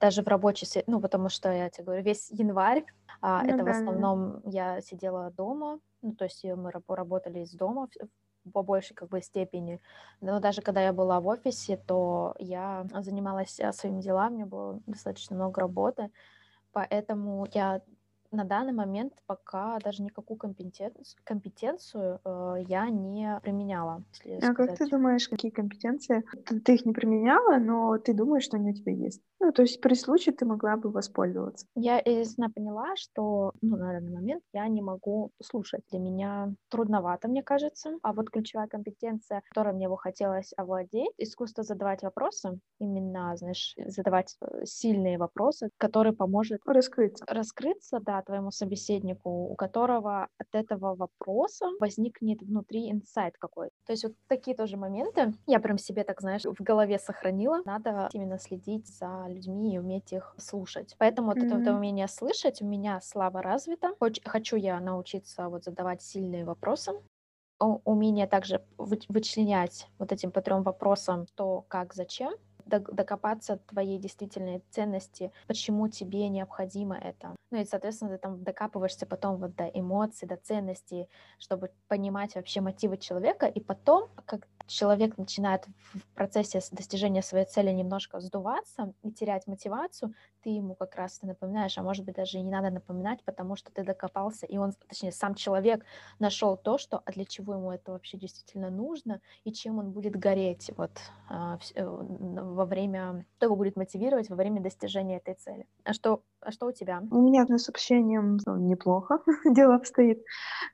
даже 0.00 0.22
в 0.22 0.26
рабочей, 0.26 0.66
ну, 0.88 1.00
потому 1.00 1.28
что, 1.28 1.52
я 1.52 1.70
тебе 1.70 1.84
говорю, 1.84 2.02
весь 2.02 2.30
январь, 2.30 2.84
а, 3.20 3.44
ну, 3.44 3.50
это 3.50 3.58
да, 3.58 3.64
в 3.64 3.68
основном 3.68 4.40
да. 4.40 4.50
я 4.50 4.80
сидела 4.80 5.30
дома, 5.30 5.78
ну, 6.02 6.14
то 6.14 6.24
есть 6.24 6.44
мы 6.44 6.72
работали 6.72 7.38
из 7.38 7.52
дома 7.52 7.88
по 8.52 8.64
большей 8.64 8.94
как 8.96 9.08
бы 9.08 9.22
степени. 9.22 9.80
Но 10.20 10.40
даже 10.40 10.62
когда 10.62 10.82
я 10.82 10.92
была 10.92 11.20
в 11.20 11.28
офисе, 11.28 11.76
то 11.76 12.34
я 12.40 12.84
занималась 13.02 13.60
э, 13.60 13.72
своими 13.72 14.00
делами, 14.00 14.32
у 14.32 14.36
меня 14.38 14.46
было 14.46 14.80
достаточно 14.88 15.36
много 15.36 15.60
работы, 15.60 16.10
поэтому 16.72 17.46
я 17.52 17.82
на 18.32 18.44
данный 18.44 18.72
момент 18.72 19.12
пока 19.26 19.78
даже 19.78 20.02
никакую 20.02 20.38
компетенцию, 20.38 21.04
компетенцию 21.24 22.20
э, 22.24 22.64
я 22.66 22.88
не 22.88 23.38
применяла. 23.42 24.02
А 24.42 24.54
как 24.54 24.76
ты 24.76 24.88
думаешь, 24.88 25.28
какие 25.28 25.50
компетенции? 25.50 26.24
Ты, 26.46 26.60
ты 26.60 26.74
их 26.74 26.86
не 26.86 26.92
применяла, 26.92 27.58
но 27.58 27.98
ты 27.98 28.14
думаешь, 28.14 28.44
что 28.44 28.56
они 28.56 28.70
у 28.70 28.74
тебя 28.74 28.92
есть? 28.92 29.22
Ну, 29.42 29.50
то 29.50 29.62
есть 29.62 29.80
при 29.80 29.94
случае 29.94 30.36
ты 30.36 30.46
могла 30.46 30.76
бы 30.76 30.88
воспользоваться. 30.90 31.66
Я 31.74 31.98
естественно 31.98 32.48
поняла, 32.48 32.94
что 32.94 33.52
ну, 33.60 33.76
на 33.76 33.92
данный 33.92 34.12
момент 34.12 34.44
я 34.52 34.68
не 34.68 34.82
могу 34.82 35.32
слушать. 35.42 35.82
Для 35.90 35.98
меня 35.98 36.54
трудновато, 36.68 37.26
мне 37.26 37.42
кажется. 37.42 37.98
А 38.02 38.12
вот 38.12 38.30
ключевая 38.30 38.68
компетенция, 38.68 39.42
которой 39.48 39.74
мне 39.74 39.88
бы 39.88 39.98
хотелось 39.98 40.52
овладеть, 40.56 41.10
искусство 41.18 41.64
задавать 41.64 42.02
вопросы, 42.02 42.60
именно, 42.78 43.36
знаешь, 43.36 43.74
задавать 43.84 44.36
э, 44.40 44.64
сильные 44.64 45.18
вопросы, 45.18 45.70
которые 45.76 46.12
поможет 46.12 46.60
раскрыться. 46.64 47.24
Раскрыться, 47.26 47.98
да, 48.00 48.22
твоему 48.22 48.52
собеседнику, 48.52 49.48
у 49.50 49.56
которого 49.56 50.28
от 50.38 50.48
этого 50.52 50.94
вопроса 50.94 51.66
возникнет 51.80 52.42
внутри 52.42 52.92
инсайт 52.92 53.34
какой-то. 53.38 53.74
То 53.86 53.92
есть 53.92 54.04
вот 54.04 54.14
такие 54.28 54.56
тоже 54.56 54.76
моменты 54.76 55.32
я 55.48 55.58
прям 55.58 55.78
себе, 55.78 56.04
так 56.04 56.20
знаешь, 56.20 56.44
в 56.44 56.62
голове 56.62 57.00
сохранила. 57.00 57.60
Надо 57.64 58.08
именно 58.12 58.38
следить 58.38 58.86
за 58.86 59.31
людьми 59.32 59.74
и 59.74 59.78
уметь 59.78 60.12
их 60.12 60.34
слушать. 60.38 60.94
Поэтому 60.98 61.28
вот 61.28 61.38
mm-hmm. 61.38 61.60
это, 61.62 61.74
умение 61.74 62.08
слышать 62.08 62.62
у 62.62 62.66
меня 62.66 63.00
слабо 63.00 63.42
развито. 63.42 63.94
Хоч, 63.98 64.20
хочу 64.24 64.56
я 64.56 64.80
научиться 64.80 65.48
вот 65.48 65.64
задавать 65.64 66.02
сильные 66.02 66.44
вопросы, 66.44 66.92
умение 67.58 68.26
также 68.26 68.64
вычленять 68.76 69.88
вот 69.98 70.12
этим 70.12 70.32
по 70.32 70.42
трем 70.42 70.62
вопросам 70.62 71.26
то, 71.34 71.64
как, 71.68 71.94
зачем, 71.94 72.34
докопаться 72.66 73.58
твоей 73.68 73.98
действительной 73.98 74.62
ценности, 74.70 75.32
почему 75.46 75.88
тебе 75.88 76.28
необходимо 76.28 76.96
это. 76.96 77.34
Ну 77.50 77.60
и, 77.60 77.66
соответственно, 77.66 78.12
ты 78.12 78.18
там 78.18 78.42
докапываешься 78.42 79.04
потом 79.04 79.36
вот 79.36 79.54
до 79.54 79.64
эмоций, 79.66 80.26
до 80.26 80.36
ценностей, 80.36 81.08
чтобы 81.38 81.70
понимать 81.86 82.34
вообще 82.34 82.62
мотивы 82.62 82.96
человека, 82.96 83.46
и 83.46 83.60
потом, 83.60 84.08
как 84.24 84.48
человек 84.66 85.18
начинает 85.18 85.66
в 85.92 86.06
процессе 86.14 86.60
достижения 86.70 87.22
своей 87.22 87.44
цели 87.44 87.70
немножко 87.70 88.20
сдуваться 88.20 88.94
и 89.02 89.10
терять 89.10 89.46
мотивацию, 89.46 90.14
ты 90.42 90.50
ему 90.50 90.74
как 90.74 90.94
раз 90.96 91.18
ты 91.18 91.26
напоминаешь, 91.26 91.76
а 91.78 91.82
может 91.82 92.04
быть 92.04 92.16
даже 92.16 92.38
и 92.38 92.42
не 92.42 92.50
надо 92.50 92.70
напоминать, 92.70 93.22
потому 93.24 93.54
что 93.56 93.70
ты 93.70 93.84
докопался, 93.84 94.46
и 94.46 94.56
он, 94.56 94.72
точнее, 94.88 95.12
сам 95.12 95.34
человек 95.34 95.84
нашел 96.18 96.56
то, 96.56 96.78
что, 96.78 97.02
а 97.04 97.12
для 97.12 97.24
чего 97.24 97.54
ему 97.54 97.70
это 97.70 97.92
вообще 97.92 98.16
действительно 98.16 98.70
нужно, 98.70 99.20
и 99.44 99.52
чем 99.52 99.78
он 99.78 99.90
будет 99.90 100.16
гореть. 100.16 100.70
Вот 100.76 100.92
а, 101.28 101.58
э, 101.74 101.84
во 102.52 102.64
время, 102.64 103.24
что 103.36 103.46
его 103.46 103.56
будет 103.56 103.76
мотивировать 103.76 104.30
во 104.30 104.36
время 104.36 104.60
достижения 104.60 105.16
этой 105.16 105.34
цели. 105.34 105.66
А 105.84 105.92
что, 105.92 106.22
а 106.40 106.52
что 106.52 106.66
у 106.66 106.72
тебя? 106.72 107.02
У 107.10 107.20
меня 107.20 107.46
с 107.46 107.68
общением 107.68 108.38
ну, 108.46 108.56
неплохо 108.56 109.20
дело 109.44 109.74
обстоит, 109.74 110.22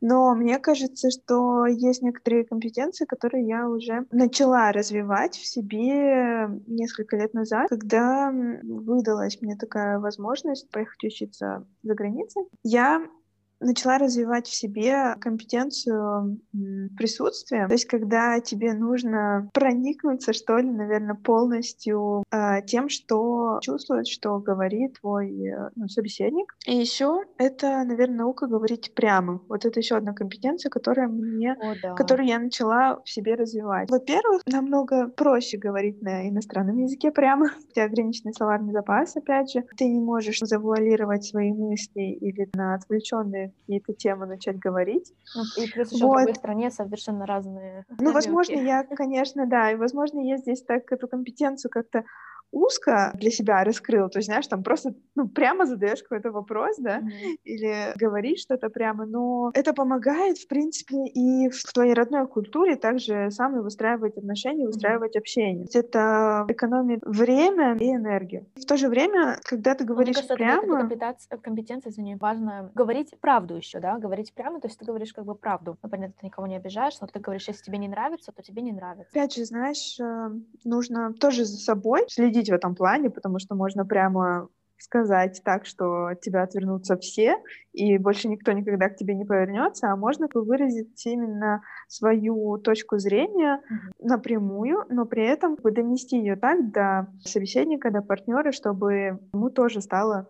но 0.01 0.35
мне 0.35 0.59
кажется, 0.59 1.11
что 1.11 1.67
есть 1.67 2.03
некоторые 2.03 2.45
компетенции, 2.45 3.05
которые 3.05 3.47
я 3.47 3.69
уже 3.69 4.07
начала 4.11 4.73
развивать 4.73 5.37
в 5.37 5.47
себе 5.47 6.49
несколько 6.67 7.17
лет 7.17 7.35
назад, 7.35 7.69
когда 7.69 8.33
выдалась 8.33 9.41
мне 9.41 9.57
такая 9.57 9.99
возможность 9.99 10.71
поехать 10.71 11.05
учиться 11.05 11.67
за 11.83 11.95
границей. 11.95 12.43
Я 12.63 13.07
начала 13.61 13.99
развивать 13.99 14.47
в 14.47 14.55
себе 14.55 15.15
компетенцию 15.21 16.41
присутствия. 16.97 17.67
То 17.67 17.75
есть, 17.75 17.87
когда 17.87 18.41
тебе 18.41 18.73
нужно 18.75 19.49
проникнуться, 19.53 20.33
что 20.33 20.59
ли, 20.59 20.71
наверное, 20.71 21.15
полностью 21.15 22.25
э, 22.31 22.63
тем, 22.67 22.89
что 22.89 23.59
чувствует, 23.63 24.07
что 24.07 24.39
говорит 24.39 24.99
твой 25.01 25.31
э, 25.47 25.71
ну, 25.75 25.89
собеседник. 25.89 26.57
И 26.67 26.77
еще 26.77 27.25
это, 27.37 27.85
наверное, 27.85 28.19
наука 28.19 28.47
говорить 28.47 28.95
прямо. 28.95 29.41
Вот 29.49 29.65
это 29.65 29.81
еще 29.81 29.97
одна 29.97 30.13
компетенция, 30.13 30.71
которая 30.71 31.09
мне, 31.09 31.53
О, 31.53 31.75
да. 31.83 31.95
которую 31.95 32.29
я 32.29 32.39
начала 32.39 33.01
в 33.05 33.09
себе 33.09 33.35
развивать. 33.35 33.91
Во-первых, 33.91 34.43
намного 34.47 35.09
проще 35.09 35.59
говорить 35.59 36.01
на 36.03 36.29
иностранном 36.29 36.79
языке 36.79 37.11
прямо. 37.11 37.51
У 37.69 37.73
тебя 37.73 37.85
ограниченный 37.85 38.35
словарный 38.35 38.73
запас, 38.73 39.17
опять 39.17 39.51
же. 39.53 39.65
Ты 39.77 39.89
не 39.89 40.01
можешь 40.01 40.39
завуалировать 40.41 41.25
свои 41.25 41.53
мысли 41.53 42.19
или 42.21 42.49
на 42.55 42.75
отвлеченные 42.75 43.48
какие-то 43.49 43.93
темы 43.95 44.27
начать 44.27 44.59
говорить. 44.59 45.13
Ну, 45.35 45.43
и 45.63 45.71
плюс 45.71 45.93
еще 45.93 46.05
вот. 46.05 46.15
в 46.15 46.17
другой 46.17 46.35
стране 46.35 46.71
совершенно 46.71 47.27
разные. 47.27 47.85
Ну, 47.99 48.13
возможно, 48.13 48.55
я, 48.55 48.85
конечно, 48.85 49.47
да, 49.47 49.73
и 49.73 49.77
возможно, 49.77 50.21
я 50.21 50.37
здесь 50.37 50.63
так 50.63 50.91
эту 50.91 51.09
компетенцию 51.09 51.71
как-то 51.71 52.05
узко 52.51 53.13
для 53.15 53.31
себя 53.31 53.65
раскрыл, 53.65 54.09
то 54.09 54.19
есть, 54.19 54.27
знаешь, 54.27 54.47
там 54.47 54.63
просто, 54.63 54.95
ну, 55.15 55.29
прямо 55.29 55.67
задаешь 55.67 56.03
какой-то 56.03 56.31
вопрос, 56.31 56.77
да, 56.79 57.01
mm-hmm. 57.01 57.37
или 57.45 57.93
говоришь 57.97 58.41
что-то 58.41 58.71
прямо, 58.71 59.07
но 59.07 59.51
это 59.55 59.75
помогает, 59.75 60.39
в 60.39 60.49
принципе, 60.49 60.97
и 61.07 61.51
в 61.51 61.73
твоей 61.73 61.95
родной 61.95 62.27
культуре 62.27 62.77
также 62.77 63.31
самое 63.31 63.63
выстраивать 63.63 64.17
отношения, 64.17 64.67
выстраивать 64.67 65.17
mm-hmm. 65.17 65.21
общение. 65.21 65.67
Это 65.73 66.47
экономит 66.49 67.01
время 67.05 67.77
и 67.77 67.91
энергию. 67.91 68.47
В 68.57 68.65
то 68.65 68.77
же 68.77 68.89
время, 68.89 69.39
когда 69.43 69.75
ты 69.75 69.85
говоришь 69.85 70.17
Мне 70.17 70.29
кажется, 70.29 70.35
прямо... 70.35 70.81
компетенция, 70.81 71.39
компетенция, 71.39 71.91
извини, 71.91 72.17
важно 72.17 72.71
говорить 72.75 73.15
правду 73.21 73.57
еще, 73.57 73.81
да, 73.81 73.99
говорить 73.99 74.33
прямо, 74.35 74.61
то 74.61 74.69
есть 74.69 74.79
ты 74.79 74.85
говоришь 74.85 75.13
как 75.13 75.25
бы 75.25 75.35
правду. 75.35 75.77
Ну, 75.83 75.89
понятно, 75.89 76.15
ты 76.19 76.27
никого 76.27 76.47
не 76.47 76.57
обижаешь, 76.57 76.99
но 77.01 77.07
ты 77.07 77.21
говоришь, 77.21 77.49
если 77.49 77.63
тебе 77.63 77.79
не 77.79 77.89
нравится, 77.89 78.33
то 78.33 78.43
тебе 78.43 78.63
не 78.63 78.73
нравится. 78.73 79.11
Опять 79.11 79.35
же, 79.35 79.45
знаешь, 79.45 79.99
э, 80.01 80.31
нужно 80.65 81.13
тоже 81.15 81.45
за 81.45 81.59
собой 81.59 82.05
следить 82.09 82.38
следить 82.39 82.51
в 82.51 82.55
этом 82.55 82.75
плане, 82.75 83.11
потому 83.11 83.39
что 83.39 83.55
можно 83.55 83.85
прямо 83.85 84.49
сказать 84.81 85.43
так, 85.45 85.67
что 85.67 86.07
от 86.07 86.21
тебя 86.21 86.43
отвернутся 86.43 86.97
все, 86.97 87.37
и 87.73 87.99
больше 87.99 88.29
никто 88.29 88.53
никогда 88.53 88.89
к 88.89 88.97
тебе 88.97 89.15
не 89.15 89.25
повернется, 89.25 89.91
а 89.91 89.97
можно 89.97 90.29
выразить 90.33 91.05
именно 91.05 91.63
свою 91.89 92.59
точку 92.59 92.99
зрения 92.99 93.61
напрямую, 93.99 94.85
но 94.89 95.05
при 95.05 95.27
этом 95.27 95.57
донести 95.57 96.19
ее 96.19 96.37
так 96.37 96.71
до 96.71 97.09
собеседника, 97.25 97.91
до 97.91 98.03
партнера, 98.03 98.53
чтобы 98.53 99.19
ему 99.33 99.51
тоже 99.51 99.81
стало 99.81 100.29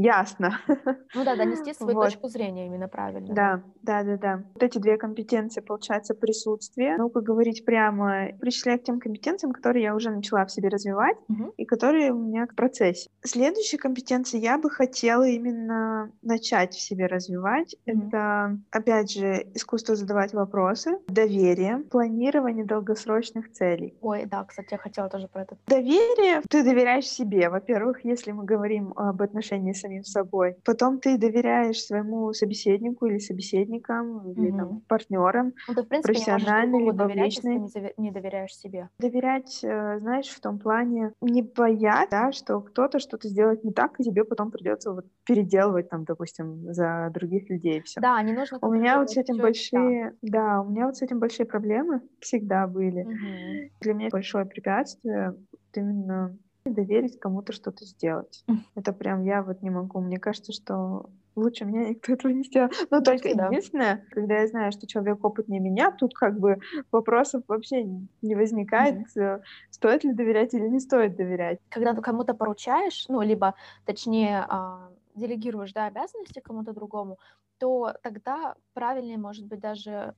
ясно. 0.00 0.60
Ну 1.14 1.24
да, 1.24 1.34
донести 1.34 1.74
свою 1.74 1.94
вот. 1.94 2.04
точку 2.04 2.28
зрения 2.28 2.66
именно 2.66 2.88
правильно. 2.88 3.34
Да, 3.34 3.62
да, 3.82 4.04
да, 4.04 4.16
да. 4.16 4.42
Вот 4.54 4.62
эти 4.62 4.78
две 4.78 4.96
компетенции, 4.96 5.60
получается, 5.60 6.14
присутствие, 6.14 6.96
ну-ка 6.96 7.20
говорить 7.20 7.64
прямо, 7.64 8.28
причисляя 8.40 8.78
к 8.78 8.84
тем 8.84 9.00
компетенциям, 9.00 9.52
которые 9.52 9.82
я 9.82 9.94
уже 9.94 10.10
начала 10.10 10.44
в 10.44 10.52
себе 10.52 10.68
развивать 10.68 11.16
угу. 11.28 11.52
и 11.56 11.64
которые 11.64 12.12
у 12.12 12.18
меня 12.18 12.46
в 12.46 12.54
процессе. 12.54 13.10
Следующие 13.22 13.78
компетенции 13.78 14.38
я 14.38 14.56
бы 14.58 14.70
хотела 14.70 15.26
именно 15.26 16.12
начать 16.22 16.74
в 16.74 16.80
себе 16.80 17.06
развивать. 17.06 17.74
Угу. 17.86 18.08
Это, 18.08 18.58
опять 18.70 19.10
же, 19.10 19.46
искусство 19.54 19.96
задавать 19.96 20.32
вопросы, 20.32 20.98
доверие, 21.08 21.78
планирование 21.90 22.64
долгосрочных 22.64 23.50
целей. 23.52 23.94
Ой, 24.00 24.26
да, 24.26 24.44
кстати, 24.44 24.68
я 24.72 24.78
хотела 24.78 25.08
тоже 25.08 25.28
про 25.28 25.42
это. 25.42 25.56
Доверие, 25.66 26.42
ты 26.48 26.62
доверяешь 26.62 27.08
себе. 27.08 27.48
Во-первых, 27.48 28.04
если 28.04 28.32
мы 28.32 28.44
говорим 28.44 28.92
об 28.96 29.22
отношении 29.22 29.72
с 29.72 29.84
самим 29.90 30.04
собой. 30.04 30.56
Потом 30.64 31.00
ты 31.00 31.18
доверяешь 31.18 31.82
своему 31.82 32.32
собеседнику 32.32 33.06
или 33.06 33.18
собеседникам, 33.18 34.30
или 34.32 34.52
mm-hmm. 34.52 34.56
там, 34.56 34.80
партнерам, 34.88 35.52
ну, 35.68 35.74
ты, 35.74 35.82
в 35.82 35.88
принципе, 35.88 36.12
профессиональный 36.12 36.80
либо 36.80 36.92
доверять, 36.92 37.26
личный. 37.26 37.60
Если 37.60 37.80
ты 37.80 37.94
не 37.96 38.10
доверяешь 38.10 38.54
себе. 38.54 38.88
Доверять, 38.98 39.60
э, 39.62 39.98
знаешь, 39.98 40.28
в 40.28 40.40
том 40.40 40.58
плане 40.58 41.12
не 41.20 41.42
бояться, 41.42 42.08
да, 42.10 42.32
что 42.32 42.60
кто-то 42.60 42.98
что-то 42.98 43.28
сделает 43.28 43.64
не 43.64 43.72
так, 43.72 43.98
и 43.98 44.04
тебе 44.04 44.24
потом 44.24 44.50
придется 44.50 44.92
вот 44.92 45.06
переделывать 45.26 45.88
там, 45.88 46.04
допустим, 46.04 46.72
за 46.72 47.10
других 47.12 47.50
людей 47.50 47.82
все. 47.82 48.00
Да, 48.00 48.20
не 48.22 48.32
нужно. 48.32 48.58
У 48.62 48.72
меня 48.72 48.98
вот 48.98 49.10
с 49.10 49.16
этим 49.16 49.38
большие, 49.38 50.14
да. 50.22 50.40
да, 50.40 50.60
у 50.62 50.70
меня 50.70 50.86
вот 50.86 50.96
с 50.96 51.02
этим 51.02 51.18
большие 51.18 51.46
проблемы 51.46 52.02
всегда 52.20 52.66
были. 52.66 53.02
Угу. 53.02 53.70
Для 53.80 53.94
меня 53.94 54.08
большое 54.10 54.44
препятствие 54.44 55.34
именно 55.74 56.36
доверить 56.74 57.18
кому-то 57.18 57.52
что-то 57.52 57.84
сделать. 57.84 58.44
Это 58.74 58.92
прям 58.92 59.22
я 59.24 59.42
вот 59.42 59.62
не 59.62 59.70
могу. 59.70 60.00
Мне 60.00 60.18
кажется, 60.18 60.52
что 60.52 61.10
лучше 61.36 61.64
меня 61.64 61.88
никто 61.90 62.12
этого 62.12 62.32
не 62.32 62.44
сделал. 62.44 62.70
Но 62.90 63.00
только 63.00 63.34
да. 63.34 63.48
единственное, 63.48 64.04
когда 64.10 64.40
я 64.40 64.46
знаю, 64.46 64.72
что 64.72 64.86
человек 64.86 65.24
опытнее 65.24 65.60
меня, 65.60 65.90
тут 65.90 66.14
как 66.14 66.38
бы 66.38 66.58
вопросов 66.90 67.42
вообще 67.48 67.84
не 68.22 68.34
возникает, 68.34 69.06
mm-hmm. 69.16 69.42
стоит 69.70 70.04
ли 70.04 70.12
доверять 70.12 70.54
или 70.54 70.68
не 70.68 70.80
стоит 70.80 71.16
доверять. 71.16 71.58
Когда 71.68 71.94
ты 71.94 72.02
кому-то 72.02 72.34
поручаешь, 72.34 73.06
ну, 73.08 73.22
либо, 73.22 73.54
точнее, 73.84 74.44
а, 74.48 74.90
делегируешь, 75.14 75.72
да, 75.72 75.86
обязанности 75.86 76.40
кому-то 76.40 76.72
другому, 76.72 77.18
то 77.58 77.94
тогда 78.02 78.54
правильнее, 78.72 79.18
может 79.18 79.46
быть, 79.46 79.60
даже 79.60 80.14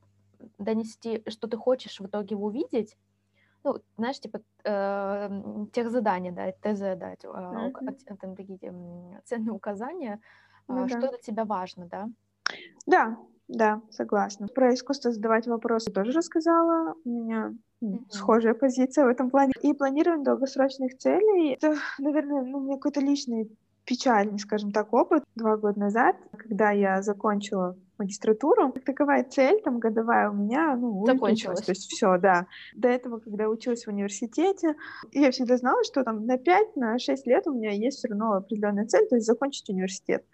донести, 0.59 1.23
что 1.29 1.49
ты 1.49 1.57
хочешь 1.57 2.01
в 2.01 2.07
итоге 2.07 2.37
увидеть, 2.37 2.97
ну, 3.65 3.77
знаешь, 3.97 4.21
типа 4.21 4.41
э, 4.65 5.67
тех 5.73 5.91
заданий, 5.91 6.31
да, 6.31 6.53
ТЗ 6.53 6.99
дать, 6.99 7.25
mm-hmm. 7.25 8.17
там 8.21 8.37
такие 8.37 8.59
ценные 9.25 9.53
указания, 9.53 10.21
ну, 10.69 10.89
что 10.89 11.01
да. 11.01 11.09
для 11.09 11.19
тебя 11.19 11.45
важно, 11.45 11.87
да? 11.87 12.09
Да, 12.87 13.17
да, 13.49 13.83
согласна. 13.91 14.49
Про 14.49 14.75
искусство 14.75 15.11
задавать 15.11 15.47
вопросы 15.47 15.91
тоже 15.91 16.13
рассказала. 16.13 16.95
У 17.05 17.09
меня 17.09 17.55
mm-hmm. 17.83 18.07
схожая 18.11 18.55
позиция 18.55 19.05
в 19.05 19.09
этом 19.09 19.31
плане. 19.31 19.53
И 19.61 19.73
планирование 19.75 20.25
долгосрочных 20.25 20.97
целей, 20.99 21.55
это, 21.55 21.77
наверное, 21.99 22.43
ну, 22.43 22.59
у 22.59 22.61
меня 22.63 22.77
какой-то 22.77 23.01
личный 23.01 23.51
печальный, 23.85 24.39
скажем 24.39 24.73
так, 24.73 24.93
опыт 24.93 25.25
два 25.35 25.57
года 25.57 25.79
назад, 25.79 26.17
когда 26.37 26.71
я 26.71 27.03
закончила 27.03 27.77
магистратуру. 27.99 28.73
Таковая 28.85 29.25
цель, 29.25 29.61
там, 29.63 29.79
годовая 29.79 30.31
у 30.31 30.35
меня, 30.35 30.77
ну, 30.77 31.05
закончилась. 31.07 31.61
То 31.61 31.73
есть 31.73 31.91
все, 31.91 32.19
да. 32.19 32.47
До 32.75 32.89
этого, 32.89 33.19
когда 33.19 33.49
училась 33.49 33.85
в 33.85 33.89
университете, 33.89 34.75
я 35.13 35.31
всегда 35.31 35.57
знала, 35.57 35.83
что 35.85 36.03
там 36.05 36.27
на 36.27 36.39
5, 36.39 36.77
на 36.77 36.99
6 36.99 37.27
лет 37.27 37.47
у 37.47 37.55
меня 37.55 37.71
есть 37.71 37.99
все 37.99 38.09
равно 38.09 38.33
определенная 38.35 38.87
цель, 38.87 39.07
то 39.09 39.17
есть 39.17 39.27
закончить 39.27 39.69
университет. 39.69 40.25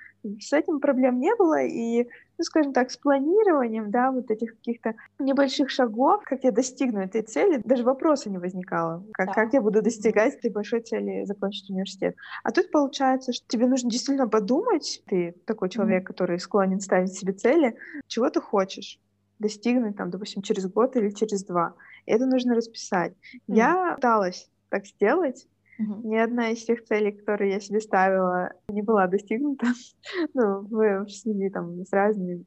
С 0.41 0.53
этим 0.53 0.81
проблем 0.81 1.21
не 1.21 1.35
было, 1.37 1.63
и 1.63 2.09
ну, 2.39 2.45
скажем 2.45 2.73
так, 2.73 2.91
с 2.91 2.97
планированием, 2.97 3.91
да, 3.91 4.13
вот 4.13 4.31
этих 4.31 4.57
каких-то 4.57 4.95
небольших 5.19 5.71
шагов, 5.71 6.23
как 6.25 6.45
я 6.45 6.53
достигну 6.53 7.01
этой 7.01 7.23
цели, 7.23 7.61
даже 7.65 7.83
вопроса 7.83 8.31
не 8.31 8.39
возникало, 8.39 9.05
как, 9.13 9.27
да. 9.27 9.33
как 9.35 9.53
я 9.53 9.61
буду 9.61 9.83
достигать 9.83 10.35
этой 10.37 10.51
большой 10.51 10.81
цели 10.81 11.25
закончить 11.25 11.69
университет. 11.69 12.17
А 12.45 12.53
тут 12.53 12.71
получается, 12.71 13.33
что 13.33 13.47
тебе 13.49 13.67
нужно 13.67 13.91
действительно 13.91 14.29
подумать, 14.29 15.03
ты 15.07 15.35
такой 15.47 15.69
человек, 15.69 16.05
mm-hmm. 16.05 16.07
который 16.07 16.39
склонен 16.39 16.81
ставить 16.81 17.13
себе 17.13 17.33
цели, 17.33 17.77
чего 18.07 18.31
ты 18.31 18.41
хочешь 18.41 19.01
достигнуть, 19.41 19.97
там, 19.97 20.11
допустим, 20.11 20.43
через 20.43 20.67
год 20.67 20.97
или 20.97 21.11
через 21.11 21.45
два. 21.45 21.75
Это 22.07 22.27
нужно 22.27 22.55
расписать. 22.55 23.13
Mm-hmm. 23.13 23.55
Я 23.55 23.95
пыталась 23.97 24.49
так 24.69 24.87
сделать, 24.87 25.47
Ни 25.79 26.17
одна 26.17 26.51
из 26.51 26.65
тех 26.65 26.85
целей, 26.85 27.13
которые 27.13 27.53
я 27.53 27.61
себе 27.61 27.81
ставила, 27.81 28.53
не 28.69 28.83
была 28.83 29.07
достигнута. 29.07 29.69
ну, 30.35 30.63
в, 30.63 31.05
в 31.05 31.11
связи 31.11 31.51
там 31.51 31.85
с 31.85 31.93
разными 31.93 32.45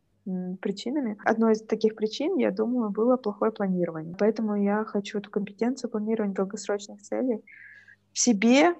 причинами. 0.62 1.18
Одной 1.24 1.54
из 1.54 1.64
таких 1.64 1.96
причин, 1.96 2.38
я 2.38 2.52
думаю, 2.52 2.92
было 2.92 3.18
плохое 3.18 3.52
планирование. 3.52 4.16
Поэтому 4.20 4.56
я 4.56 4.84
хочу 4.86 5.18
эту 5.18 5.32
компетенцию 5.32 5.90
планирования 5.90 6.36
долгосрочных 6.36 7.02
целей 7.02 7.44
в 8.14 8.20
себе 8.20 8.76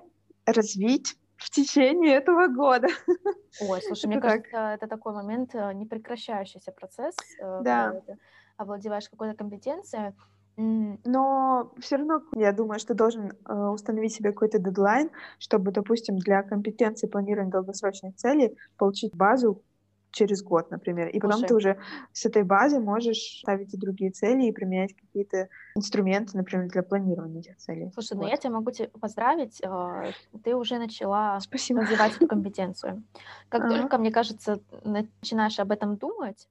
развить 0.46 1.18
в 1.38 1.50
течение 1.50 2.16
этого 2.16 2.48
года. 2.48 2.88
Ой, 3.62 3.82
слушай, 3.82 4.06
мне 4.06 4.22
кажется, 4.22 4.74
это 4.76 4.88
такой 4.88 5.14
момент, 5.14 5.56
э, 5.56 5.74
непрекращающийся 5.74 6.72
процесс, 6.72 7.16
э, 7.40 7.62
да. 7.64 7.92
когда 7.92 8.02
ты 8.02 8.20
овладеваешь 8.58 9.10
какой-то 9.10 9.36
компетенцией, 9.36 10.14
но 10.58 11.74
все 11.80 11.96
равно, 11.96 12.22
я 12.36 12.52
думаю, 12.52 12.80
что 12.80 12.94
должен 12.94 13.32
э, 13.32 13.54
установить 13.54 14.14
себе 14.14 14.32
какой-то 14.32 14.60
дедлайн, 14.60 15.10
чтобы, 15.40 15.72
допустим, 15.72 16.18
для 16.18 16.44
компетенции 16.44 17.08
планирования 17.08 17.52
долгосрочных 17.52 18.16
целей 18.16 18.58
получить 18.78 19.16
базу 19.16 19.64
через 20.12 20.44
год, 20.44 20.70
например. 20.72 21.08
И 21.08 21.20
потом 21.20 21.40
Слушай. 21.40 21.48
ты 21.48 21.56
уже 21.56 21.78
с 22.12 22.26
этой 22.26 22.44
базы 22.44 22.80
можешь 22.80 23.40
ставить 23.42 23.74
и 23.74 23.78
другие 23.78 24.12
цели 24.12 24.44
и 24.44 24.52
применять 24.52 24.94
какие-то 24.94 25.48
инструменты, 25.76 26.38
например, 26.38 26.68
для 26.68 26.84
планирования 26.84 27.40
этих 27.40 27.58
целей. 27.58 27.92
Слушай, 27.94 28.18
вот. 28.18 28.24
ну 28.24 28.30
я 28.30 28.38
тебя 28.38 28.52
могу 28.52 28.72
тебя 28.72 28.90
поздравить, 29.00 29.62
э, 29.64 30.12
ты 30.44 30.56
уже 30.56 30.78
начала 30.78 31.40
Спасибо. 31.40 31.82
развивать 31.82 32.16
эту 32.18 32.28
компетенцию. 32.28 33.04
Как 33.50 33.70
только, 33.70 33.98
мне 33.98 34.12
кажется, 34.12 34.60
начинаешь 34.84 35.60
об 35.60 35.72
этом 35.72 35.96
думать, 35.96 36.48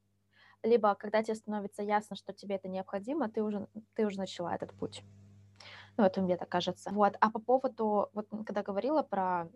либо 0.62 0.94
когда 0.94 1.22
тебе 1.22 1.34
становится 1.34 1.82
ясно, 1.82 2.16
что 2.16 2.32
тебе 2.32 2.56
это 2.56 2.68
необходимо, 2.68 3.28
ты 3.28 3.42
уже, 3.42 3.66
ты 3.94 4.06
уже 4.06 4.18
начала 4.18 4.54
этот 4.54 4.72
путь. 4.72 5.02
Ну, 5.96 6.04
это 6.04 6.20
мне 6.22 6.36
так 6.36 6.48
кажется. 6.48 6.90
Вот. 6.90 7.16
А 7.20 7.30
по 7.30 7.38
поводу, 7.38 8.08
вот 8.12 8.26
когда 8.46 8.62
говорила 8.62 9.02
про 9.02 9.48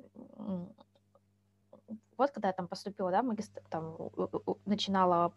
вот 2.17 2.31
когда 2.31 2.49
я 2.49 2.53
там 2.53 2.69
поступила, 2.69 3.11
да, 3.11 3.23
магистр, 3.23 3.63
там 3.69 3.97
начинала 4.65 5.33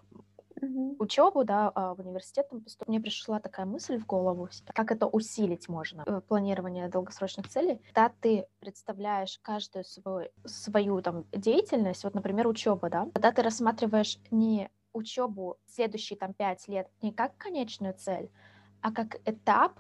uh-huh. 0.61 0.95
учебу, 0.99 1.43
да, 1.43 1.71
а, 1.73 1.93
в 1.95 1.99
университет 1.99 2.49
там 2.49 2.61
поступ... 2.61 2.87
мне 2.87 2.99
пришла 2.99 3.39
такая 3.39 3.65
мысль 3.65 3.97
в 3.97 4.05
голову, 4.05 4.49
как 4.73 4.91
это 4.91 5.07
усилить 5.07 5.69
можно, 5.69 6.03
э, 6.05 6.21
планирование 6.27 6.87
долгосрочных 6.87 7.47
целей. 7.47 7.81
Когда 7.87 8.11
ты 8.21 8.47
представляешь 8.59 9.39
каждую 9.41 9.85
свою, 9.85 10.29
свою 10.45 11.01
там 11.01 11.25
деятельность, 11.31 12.03
вот, 12.03 12.13
например, 12.13 12.47
учеба, 12.47 12.89
да, 12.89 13.09
когда 13.13 13.31
ты 13.31 13.41
рассматриваешь 13.41 14.19
не 14.31 14.69
учебу 14.97 15.57
следующие 15.67 16.17
там 16.17 16.33
пять 16.33 16.67
лет 16.67 16.89
не 17.01 17.11
как 17.11 17.37
конечную 17.37 17.93
цель, 17.93 18.29
а 18.81 18.91
как 18.91 19.15
этап 19.25 19.79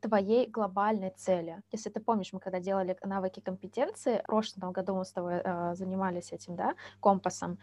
твоей 0.00 0.46
глобальной 0.46 1.10
цели. 1.16 1.62
Если 1.72 1.88
ты 1.88 1.98
помнишь, 1.98 2.32
мы 2.32 2.40
когда 2.40 2.60
делали 2.60 2.96
навыки 3.02 3.40
компетенции, 3.40 4.20
в 4.24 4.26
прошлом 4.26 4.72
году 4.72 4.94
мы 4.94 5.04
с 5.04 5.12
тобой 5.12 5.40
э, 5.42 5.74
занимались 5.74 6.32
этим, 6.32 6.56
да, 6.56 6.74
компасом, 7.00 7.58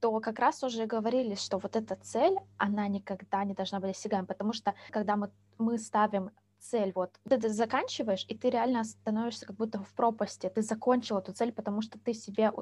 то 0.00 0.18
как 0.20 0.38
раз 0.38 0.62
уже 0.62 0.86
говорили, 0.86 1.34
что 1.34 1.58
вот 1.58 1.76
эта 1.76 1.96
цель, 1.96 2.38
она 2.56 2.88
никогда 2.88 3.44
не 3.44 3.52
должна 3.52 3.78
быть 3.78 3.90
достигаема, 3.90 4.26
потому 4.26 4.54
что 4.54 4.74
когда 4.90 5.16
мы, 5.16 5.30
мы 5.58 5.78
ставим 5.78 6.30
цель, 6.62 6.92
вот. 6.94 7.18
Ты 7.28 7.34
это 7.36 7.48
заканчиваешь, 7.48 8.24
и 8.28 8.36
ты 8.38 8.50
реально 8.50 8.84
становишься 8.84 9.46
как 9.46 9.56
будто 9.56 9.82
в 9.82 9.94
пропасти. 9.94 10.48
Ты 10.48 10.62
закончил 10.62 11.18
эту 11.18 11.32
цель, 11.32 11.52
потому 11.52 11.82
что 11.82 11.98
ты 11.98 12.14
себе 12.14 12.52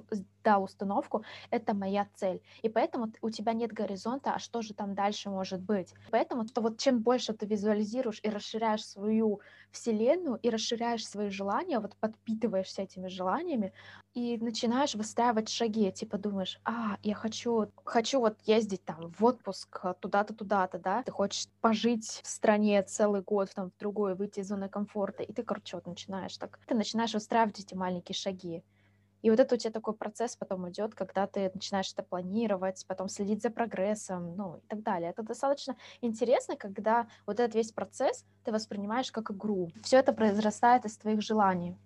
дал 0.42 0.64
установку, 0.64 1.24
это 1.50 1.74
моя 1.74 2.08
цель. 2.14 2.42
И 2.62 2.68
поэтому 2.68 3.12
у 3.22 3.30
тебя 3.30 3.52
нет 3.52 3.72
горизонта, 3.72 4.32
а 4.34 4.38
что 4.38 4.62
же 4.62 4.74
там 4.74 4.94
дальше 4.94 5.30
может 5.30 5.62
быть. 5.62 5.94
Поэтому 6.10 6.44
то 6.46 6.60
вот 6.60 6.78
чем 6.78 7.02
больше 7.02 7.32
ты 7.34 7.46
визуализируешь 7.46 8.20
и 8.22 8.30
расширяешь 8.30 8.84
свою 8.86 9.40
вселенную, 9.70 10.36
и 10.36 10.50
расширяешь 10.50 11.06
свои 11.06 11.28
желания, 11.30 11.78
вот 11.80 11.96
подпитываешься 11.98 12.82
этими 12.82 13.08
желаниями, 13.08 13.72
и 14.14 14.36
начинаешь 14.38 14.94
выстраивать 14.94 15.48
шаги, 15.48 15.92
типа 15.92 16.18
думаешь, 16.18 16.58
а, 16.64 16.96
я 17.02 17.14
хочу, 17.14 17.72
хочу 17.84 18.18
вот 18.20 18.40
ездить 18.42 18.84
там 18.84 19.12
в 19.12 19.24
отпуск 19.24 19.84
туда-то, 20.00 20.34
туда-то, 20.34 20.78
да, 20.78 21.02
ты 21.04 21.12
хочешь 21.12 21.46
пожить 21.60 22.20
в 22.24 22.26
стране 22.28 22.82
целый 22.82 23.22
год, 23.22 23.50
там, 23.54 23.70
в 23.70 23.74
другой, 23.90 24.14
выйти 24.14 24.40
из 24.40 24.48
зоны 24.48 24.68
комфорта, 24.68 25.22
и 25.22 25.32
ты, 25.32 25.42
короче, 25.42 25.76
вот 25.76 25.86
начинаешь 25.86 26.36
так, 26.36 26.58
ты 26.66 26.74
начинаешь 26.74 27.14
выстраивать 27.14 27.58
эти 27.58 27.74
маленькие 27.74 28.14
шаги. 28.14 28.62
И 29.22 29.30
вот 29.30 29.38
это 29.38 29.54
у 29.54 29.58
тебя 29.58 29.72
такой 29.72 29.94
процесс 29.94 30.36
потом 30.36 30.70
идет, 30.70 30.94
когда 30.94 31.26
ты 31.26 31.50
начинаешь 31.52 31.92
это 31.92 32.02
планировать, 32.02 32.86
потом 32.86 33.08
следить 33.08 33.42
за 33.42 33.50
прогрессом, 33.50 34.34
ну 34.36 34.56
и 34.56 34.60
так 34.68 34.82
далее. 34.82 35.10
Это 35.10 35.22
достаточно 35.22 35.76
интересно, 36.00 36.56
когда 36.56 37.06
вот 37.26 37.38
этот 37.40 37.54
весь 37.54 37.72
процесс 37.72 38.24
ты 38.44 38.52
воспринимаешь 38.52 39.12
как 39.12 39.30
игру. 39.30 39.70
Все 39.82 39.98
это 39.98 40.12
произрастает 40.12 40.84
из 40.86 40.96
твоих 40.96 41.20
желаний 41.20 41.76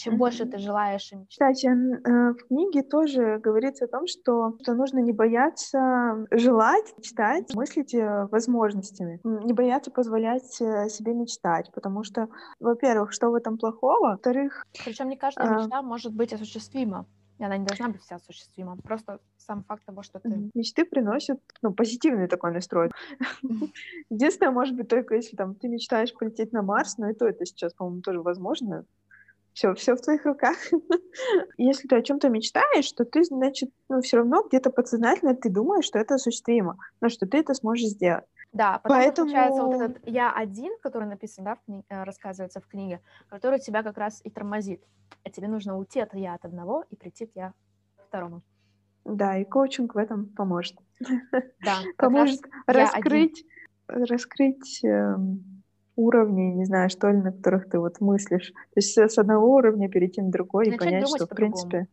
чем 0.00 0.14
mm-hmm. 0.14 0.18
больше 0.18 0.46
ты 0.46 0.58
желаешь 0.58 1.12
им. 1.12 1.26
Кстати, 1.26 1.66
э, 1.66 2.32
в 2.32 2.46
книге 2.46 2.82
тоже 2.82 3.38
говорится 3.38 3.84
о 3.84 3.88
том, 3.88 4.06
что, 4.06 4.56
что 4.62 4.74
нужно 4.74 5.00
не 5.00 5.12
бояться 5.12 6.26
желать, 6.30 6.94
читать, 7.02 7.54
мыслить 7.54 7.94
э, 7.94 8.26
возможностями, 8.30 9.20
не 9.24 9.52
бояться 9.52 9.90
позволять 9.90 10.60
э, 10.60 10.88
себе 10.88 11.12
мечтать, 11.12 11.70
потому 11.74 12.02
что, 12.02 12.28
во-первых, 12.60 13.12
что 13.12 13.30
в 13.30 13.34
этом 13.34 13.58
плохого, 13.58 14.10
во-вторых... 14.10 14.66
Причем 14.84 15.08
не 15.08 15.16
каждая 15.16 15.48
а... 15.48 15.62
мечта 15.62 15.82
может 15.82 16.14
быть 16.14 16.32
осуществима. 16.32 17.06
И 17.38 17.44
она 17.44 17.56
не 17.56 17.64
должна 17.64 17.88
быть 17.88 18.02
вся 18.02 18.16
осуществима. 18.16 18.76
Просто 18.82 19.18
сам 19.38 19.64
факт 19.64 19.82
того, 19.86 20.02
что 20.02 20.18
ты... 20.18 20.50
Мечты 20.54 20.84
приносят 20.84 21.40
ну, 21.62 21.72
позитивный 21.72 22.28
такой 22.28 22.52
настрой. 22.52 22.90
Единственное, 24.10 24.52
может 24.52 24.76
быть, 24.76 24.88
только 24.88 25.14
если 25.14 25.36
там 25.36 25.54
ты 25.54 25.68
мечтаешь 25.68 26.12
полететь 26.12 26.52
на 26.52 26.62
Марс, 26.62 26.98
но 26.98 27.08
и 27.08 27.14
то 27.14 27.26
это 27.26 27.46
сейчас, 27.46 27.72
по-моему, 27.72 28.02
тоже 28.02 28.20
возможно 28.20 28.84
все, 29.52 29.74
все 29.74 29.96
в 29.96 30.00
твоих 30.00 30.24
руках. 30.24 30.56
Если 31.58 31.88
ты 31.88 31.96
о 31.96 32.02
чем-то 32.02 32.28
мечтаешь, 32.28 32.90
то 32.92 33.04
ты, 33.04 33.24
значит, 33.24 33.70
ну, 33.88 34.00
все 34.00 34.18
равно 34.18 34.42
где-то 34.46 34.70
подсознательно 34.70 35.34
ты 35.34 35.50
думаешь, 35.50 35.84
что 35.84 35.98
это 35.98 36.14
осуществимо, 36.14 36.78
но 37.00 37.08
что 37.08 37.26
ты 37.26 37.38
это 37.38 37.54
сможешь 37.54 37.88
сделать. 37.88 38.24
Да, 38.52 38.80
потом 38.82 38.98
Поэтому... 38.98 39.28
получается 39.28 39.62
вот 39.62 39.80
этот 39.80 40.08
«я 40.08 40.32
один», 40.32 40.72
который 40.82 41.06
написан, 41.06 41.44
да, 41.44 41.54
в 41.54 41.60
кни... 41.64 41.84
Э, 41.88 42.02
рассказывается 42.02 42.60
в 42.60 42.66
книге, 42.66 43.00
который 43.28 43.60
тебя 43.60 43.82
как 43.82 43.96
раз 43.96 44.20
и 44.24 44.30
тормозит. 44.30 44.82
А 45.24 45.30
тебе 45.30 45.46
нужно 45.46 45.78
уйти 45.78 46.00
от 46.00 46.14
«я» 46.14 46.34
от 46.34 46.44
одного 46.44 46.84
и 46.90 46.96
прийти 46.96 47.26
к 47.26 47.30
«я» 47.36 47.54
второму. 48.08 48.42
Да, 49.04 49.38
и 49.38 49.44
коучинг 49.44 49.94
в 49.94 49.98
этом 49.98 50.26
поможет. 50.28 50.76
Да, 51.64 51.78
поможет 51.96 52.40
раскрыть, 52.66 53.44
раскрыть 53.86 54.84
эм, 54.84 55.59
уровней, 56.00 56.52
не 56.54 56.64
знаю, 56.64 56.90
что 56.90 57.10
ли, 57.10 57.18
на 57.18 57.32
которых 57.32 57.68
ты 57.68 57.78
вот 57.78 58.00
мыслишь. 58.00 58.52
То 58.52 58.76
есть 58.76 58.96
с 58.96 59.18
одного 59.18 59.54
уровня 59.54 59.88
перейти 59.88 60.20
на 60.22 60.30
другой 60.30 60.66
Начать 60.66 60.80
и 60.80 60.84
понять, 60.84 61.08
что, 61.08 61.26
в 61.26 61.30
принципе, 61.30 61.86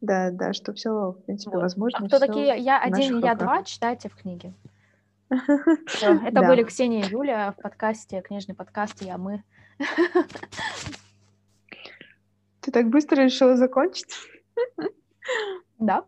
да, 0.00 0.30
да, 0.30 0.52
что 0.52 0.72
все, 0.72 1.12
в 1.12 1.24
принципе, 1.24 1.56
вот. 1.56 1.62
возможно. 1.62 2.00
А 2.02 2.06
кто 2.06 2.18
такие 2.18 2.58
я 2.58 2.80
один, 2.80 3.18
я 3.18 3.34
два, 3.34 3.62
читайте 3.62 4.08
в 4.08 4.16
книге. 4.16 4.52
это 5.28 6.42
были 6.42 6.62
Ксения 6.62 7.04
и 7.04 7.10
Юля 7.10 7.52
в 7.52 7.60
подкасте, 7.60 8.20
книжный 8.22 8.54
подкаст 8.54 9.02
«Я 9.02 9.18
мы». 9.18 9.42
Ты 12.60 12.70
так 12.70 12.88
быстро 12.88 13.22
решила 13.22 13.56
закончить? 13.56 14.14
Да. 15.78 16.04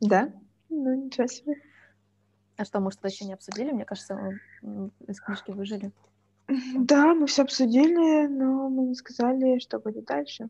Да? 0.00 0.32
Ну, 0.70 1.04
ничего 1.04 1.28
себе. 1.28 1.54
А 2.56 2.64
что, 2.64 2.80
мы 2.80 2.90
что-то 2.90 3.08
еще 3.08 3.26
не 3.26 3.34
обсудили? 3.34 3.70
Мне 3.70 3.84
кажется, 3.84 4.40
из 5.06 5.20
книжки 5.20 5.52
выжили. 5.52 5.92
Да, 6.76 7.14
мы 7.14 7.26
все 7.26 7.42
обсудили, 7.42 8.26
но 8.26 8.68
мы 8.68 8.84
не 8.84 8.94
сказали, 8.94 9.58
что 9.58 9.78
будет 9.78 10.04
дальше. 10.04 10.48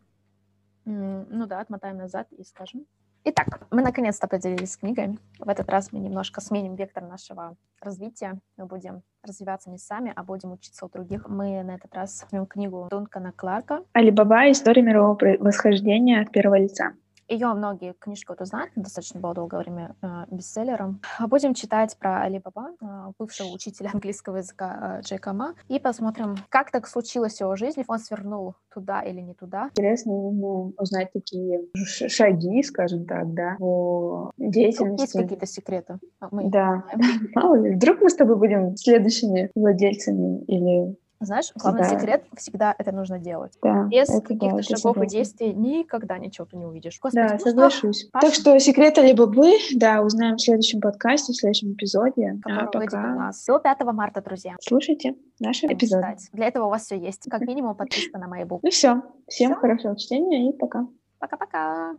Ну 0.85 1.47
да, 1.47 1.61
отмотаем 1.61 1.97
назад 1.97 2.27
и 2.33 2.43
скажем. 2.45 2.87
Итак, 3.25 3.69
мы 3.71 3.83
наконец-то 3.83 4.27
поделились 4.27 4.73
с 4.73 4.77
книгой. 4.77 5.17
В 5.39 5.49
этот 5.49 5.69
раз 5.71 5.93
мы 5.93 6.01
немножко 6.01 6.41
сменим 6.41 6.75
вектор 6.75 7.05
нашего 7.05 7.57
развития. 7.81 8.41
Мы 8.57 8.67
будем 8.67 9.03
развиваться 9.23 9.71
не 9.71 9.79
сами, 9.79 10.13
а 10.17 10.25
будем 10.25 10.51
учиться 10.51 10.87
у 10.87 10.89
других. 10.89 11.29
Мы 11.29 11.63
на 11.63 11.77
этот 11.77 11.95
раз 11.95 12.23
возьмем 12.25 12.47
книгу 12.47 12.89
Дункана 12.91 13.31
Кларка 13.31 13.85
«Алибаба. 13.93 14.51
История 14.51 14.83
мирового 14.83 15.17
восхождения 15.39 16.21
от 16.23 16.33
первого 16.33 16.59
лица». 16.59 16.95
Ее 17.33 17.47
многие 17.55 17.95
книжки 17.95 18.27
вот 18.29 18.43
узнают, 18.43 18.73
достаточно 18.77 19.19
было 19.19 19.33
долгое 19.33 19.63
время 19.63 19.97
э, 20.03 20.27
бестселлером. 20.31 21.01
Будем 21.19 21.55
читать 21.55 21.97
про 21.97 22.21
Али 22.25 22.39
Баба, 22.39 22.73
э, 22.79 23.13
бывшего 23.19 23.49
учителя 23.49 23.91
английского 23.95 24.37
языка 24.37 24.99
э, 24.99 25.01
Джейка 25.01 25.33
Ма, 25.33 25.55
и 25.69 25.79
посмотрим, 25.79 26.37
как 26.51 26.71
так 26.71 26.87
случилось 26.87 27.37
в 27.37 27.41
его 27.41 27.57
жизни, 27.57 27.87
он 27.89 28.01
свернул 28.01 28.55
туда 28.75 29.01
или 29.01 29.21
не 29.21 29.33
туда. 29.33 29.71
Интересно 29.71 30.13
ну, 30.13 30.75
узнать 30.77 31.11
такие 31.15 31.63
шаги, 31.75 32.63
скажем 32.63 33.07
так, 33.07 33.33
да, 33.33 33.57
по 33.59 34.31
деятельности. 34.37 35.05
Есть 35.05 35.13
какие-то 35.15 35.47
секреты? 35.47 35.99
А 36.21 36.29
мы 36.31 36.51
да. 36.51 36.85
Мало 37.35 37.55
ли, 37.55 37.75
вдруг 37.77 38.03
мы 38.03 38.11
с 38.11 38.15
тобой 38.15 38.37
будем 38.37 38.77
следующими 38.77 39.51
владельцами 39.55 40.45
или 40.45 40.97
знаешь, 41.25 41.53
главный 41.55 41.83
да. 41.83 41.89
секрет 41.89 42.25
всегда 42.37 42.75
это 42.79 42.93
нужно 42.93 43.19
делать. 43.19 43.53
Да, 43.63 43.85
Без 43.85 44.09
каких-то 44.09 44.57
да, 44.57 44.63
шагов 44.63 44.97
и 44.99 45.07
действий 45.07 45.53
никогда 45.53 46.19
ничего 46.19 46.47
ты 46.47 46.57
не 46.57 46.67
увидишь. 46.67 46.99
Господи, 47.01 47.29
да, 47.29 47.35
ну 47.35 47.39
соглашусь. 47.39 48.09
Что? 48.09 48.21
Так 48.21 48.35
что 48.35 48.59
секреты 48.59 49.03
либо 49.03 49.23
вы, 49.23 49.53
да, 49.75 50.03
узнаем 50.03 50.37
в 50.37 50.41
следующем 50.41 50.81
подкасте, 50.81 51.33
в 51.33 51.37
следующем 51.37 51.73
эпизоде. 51.73 52.39
А 52.45 52.67
пока... 52.67 53.15
у 53.15 53.19
нас 53.19 53.45
до 53.47 53.59
5 53.59 53.81
марта, 53.93 54.23
друзья. 54.23 54.57
Слушайте 54.61 55.15
наши 55.41 55.67
эпизоды. 55.67 56.17
Для 56.33 56.47
этого 56.47 56.67
у 56.67 56.71
вас 56.71 56.85
все 56.85 56.99
есть. 56.99 57.29
Как 57.31 57.43
минимум 57.43 57.75
подписка 57.75 58.19
на 58.19 58.29
мои 58.29 58.45
буквы. 58.45 58.67
Ну 58.67 58.71
все. 58.71 59.03
Всем 59.29 59.55
хорошего 59.55 59.97
чтения 59.97 60.51
и 60.51 60.53
пока. 60.53 60.87
Пока-пока. 61.19 61.95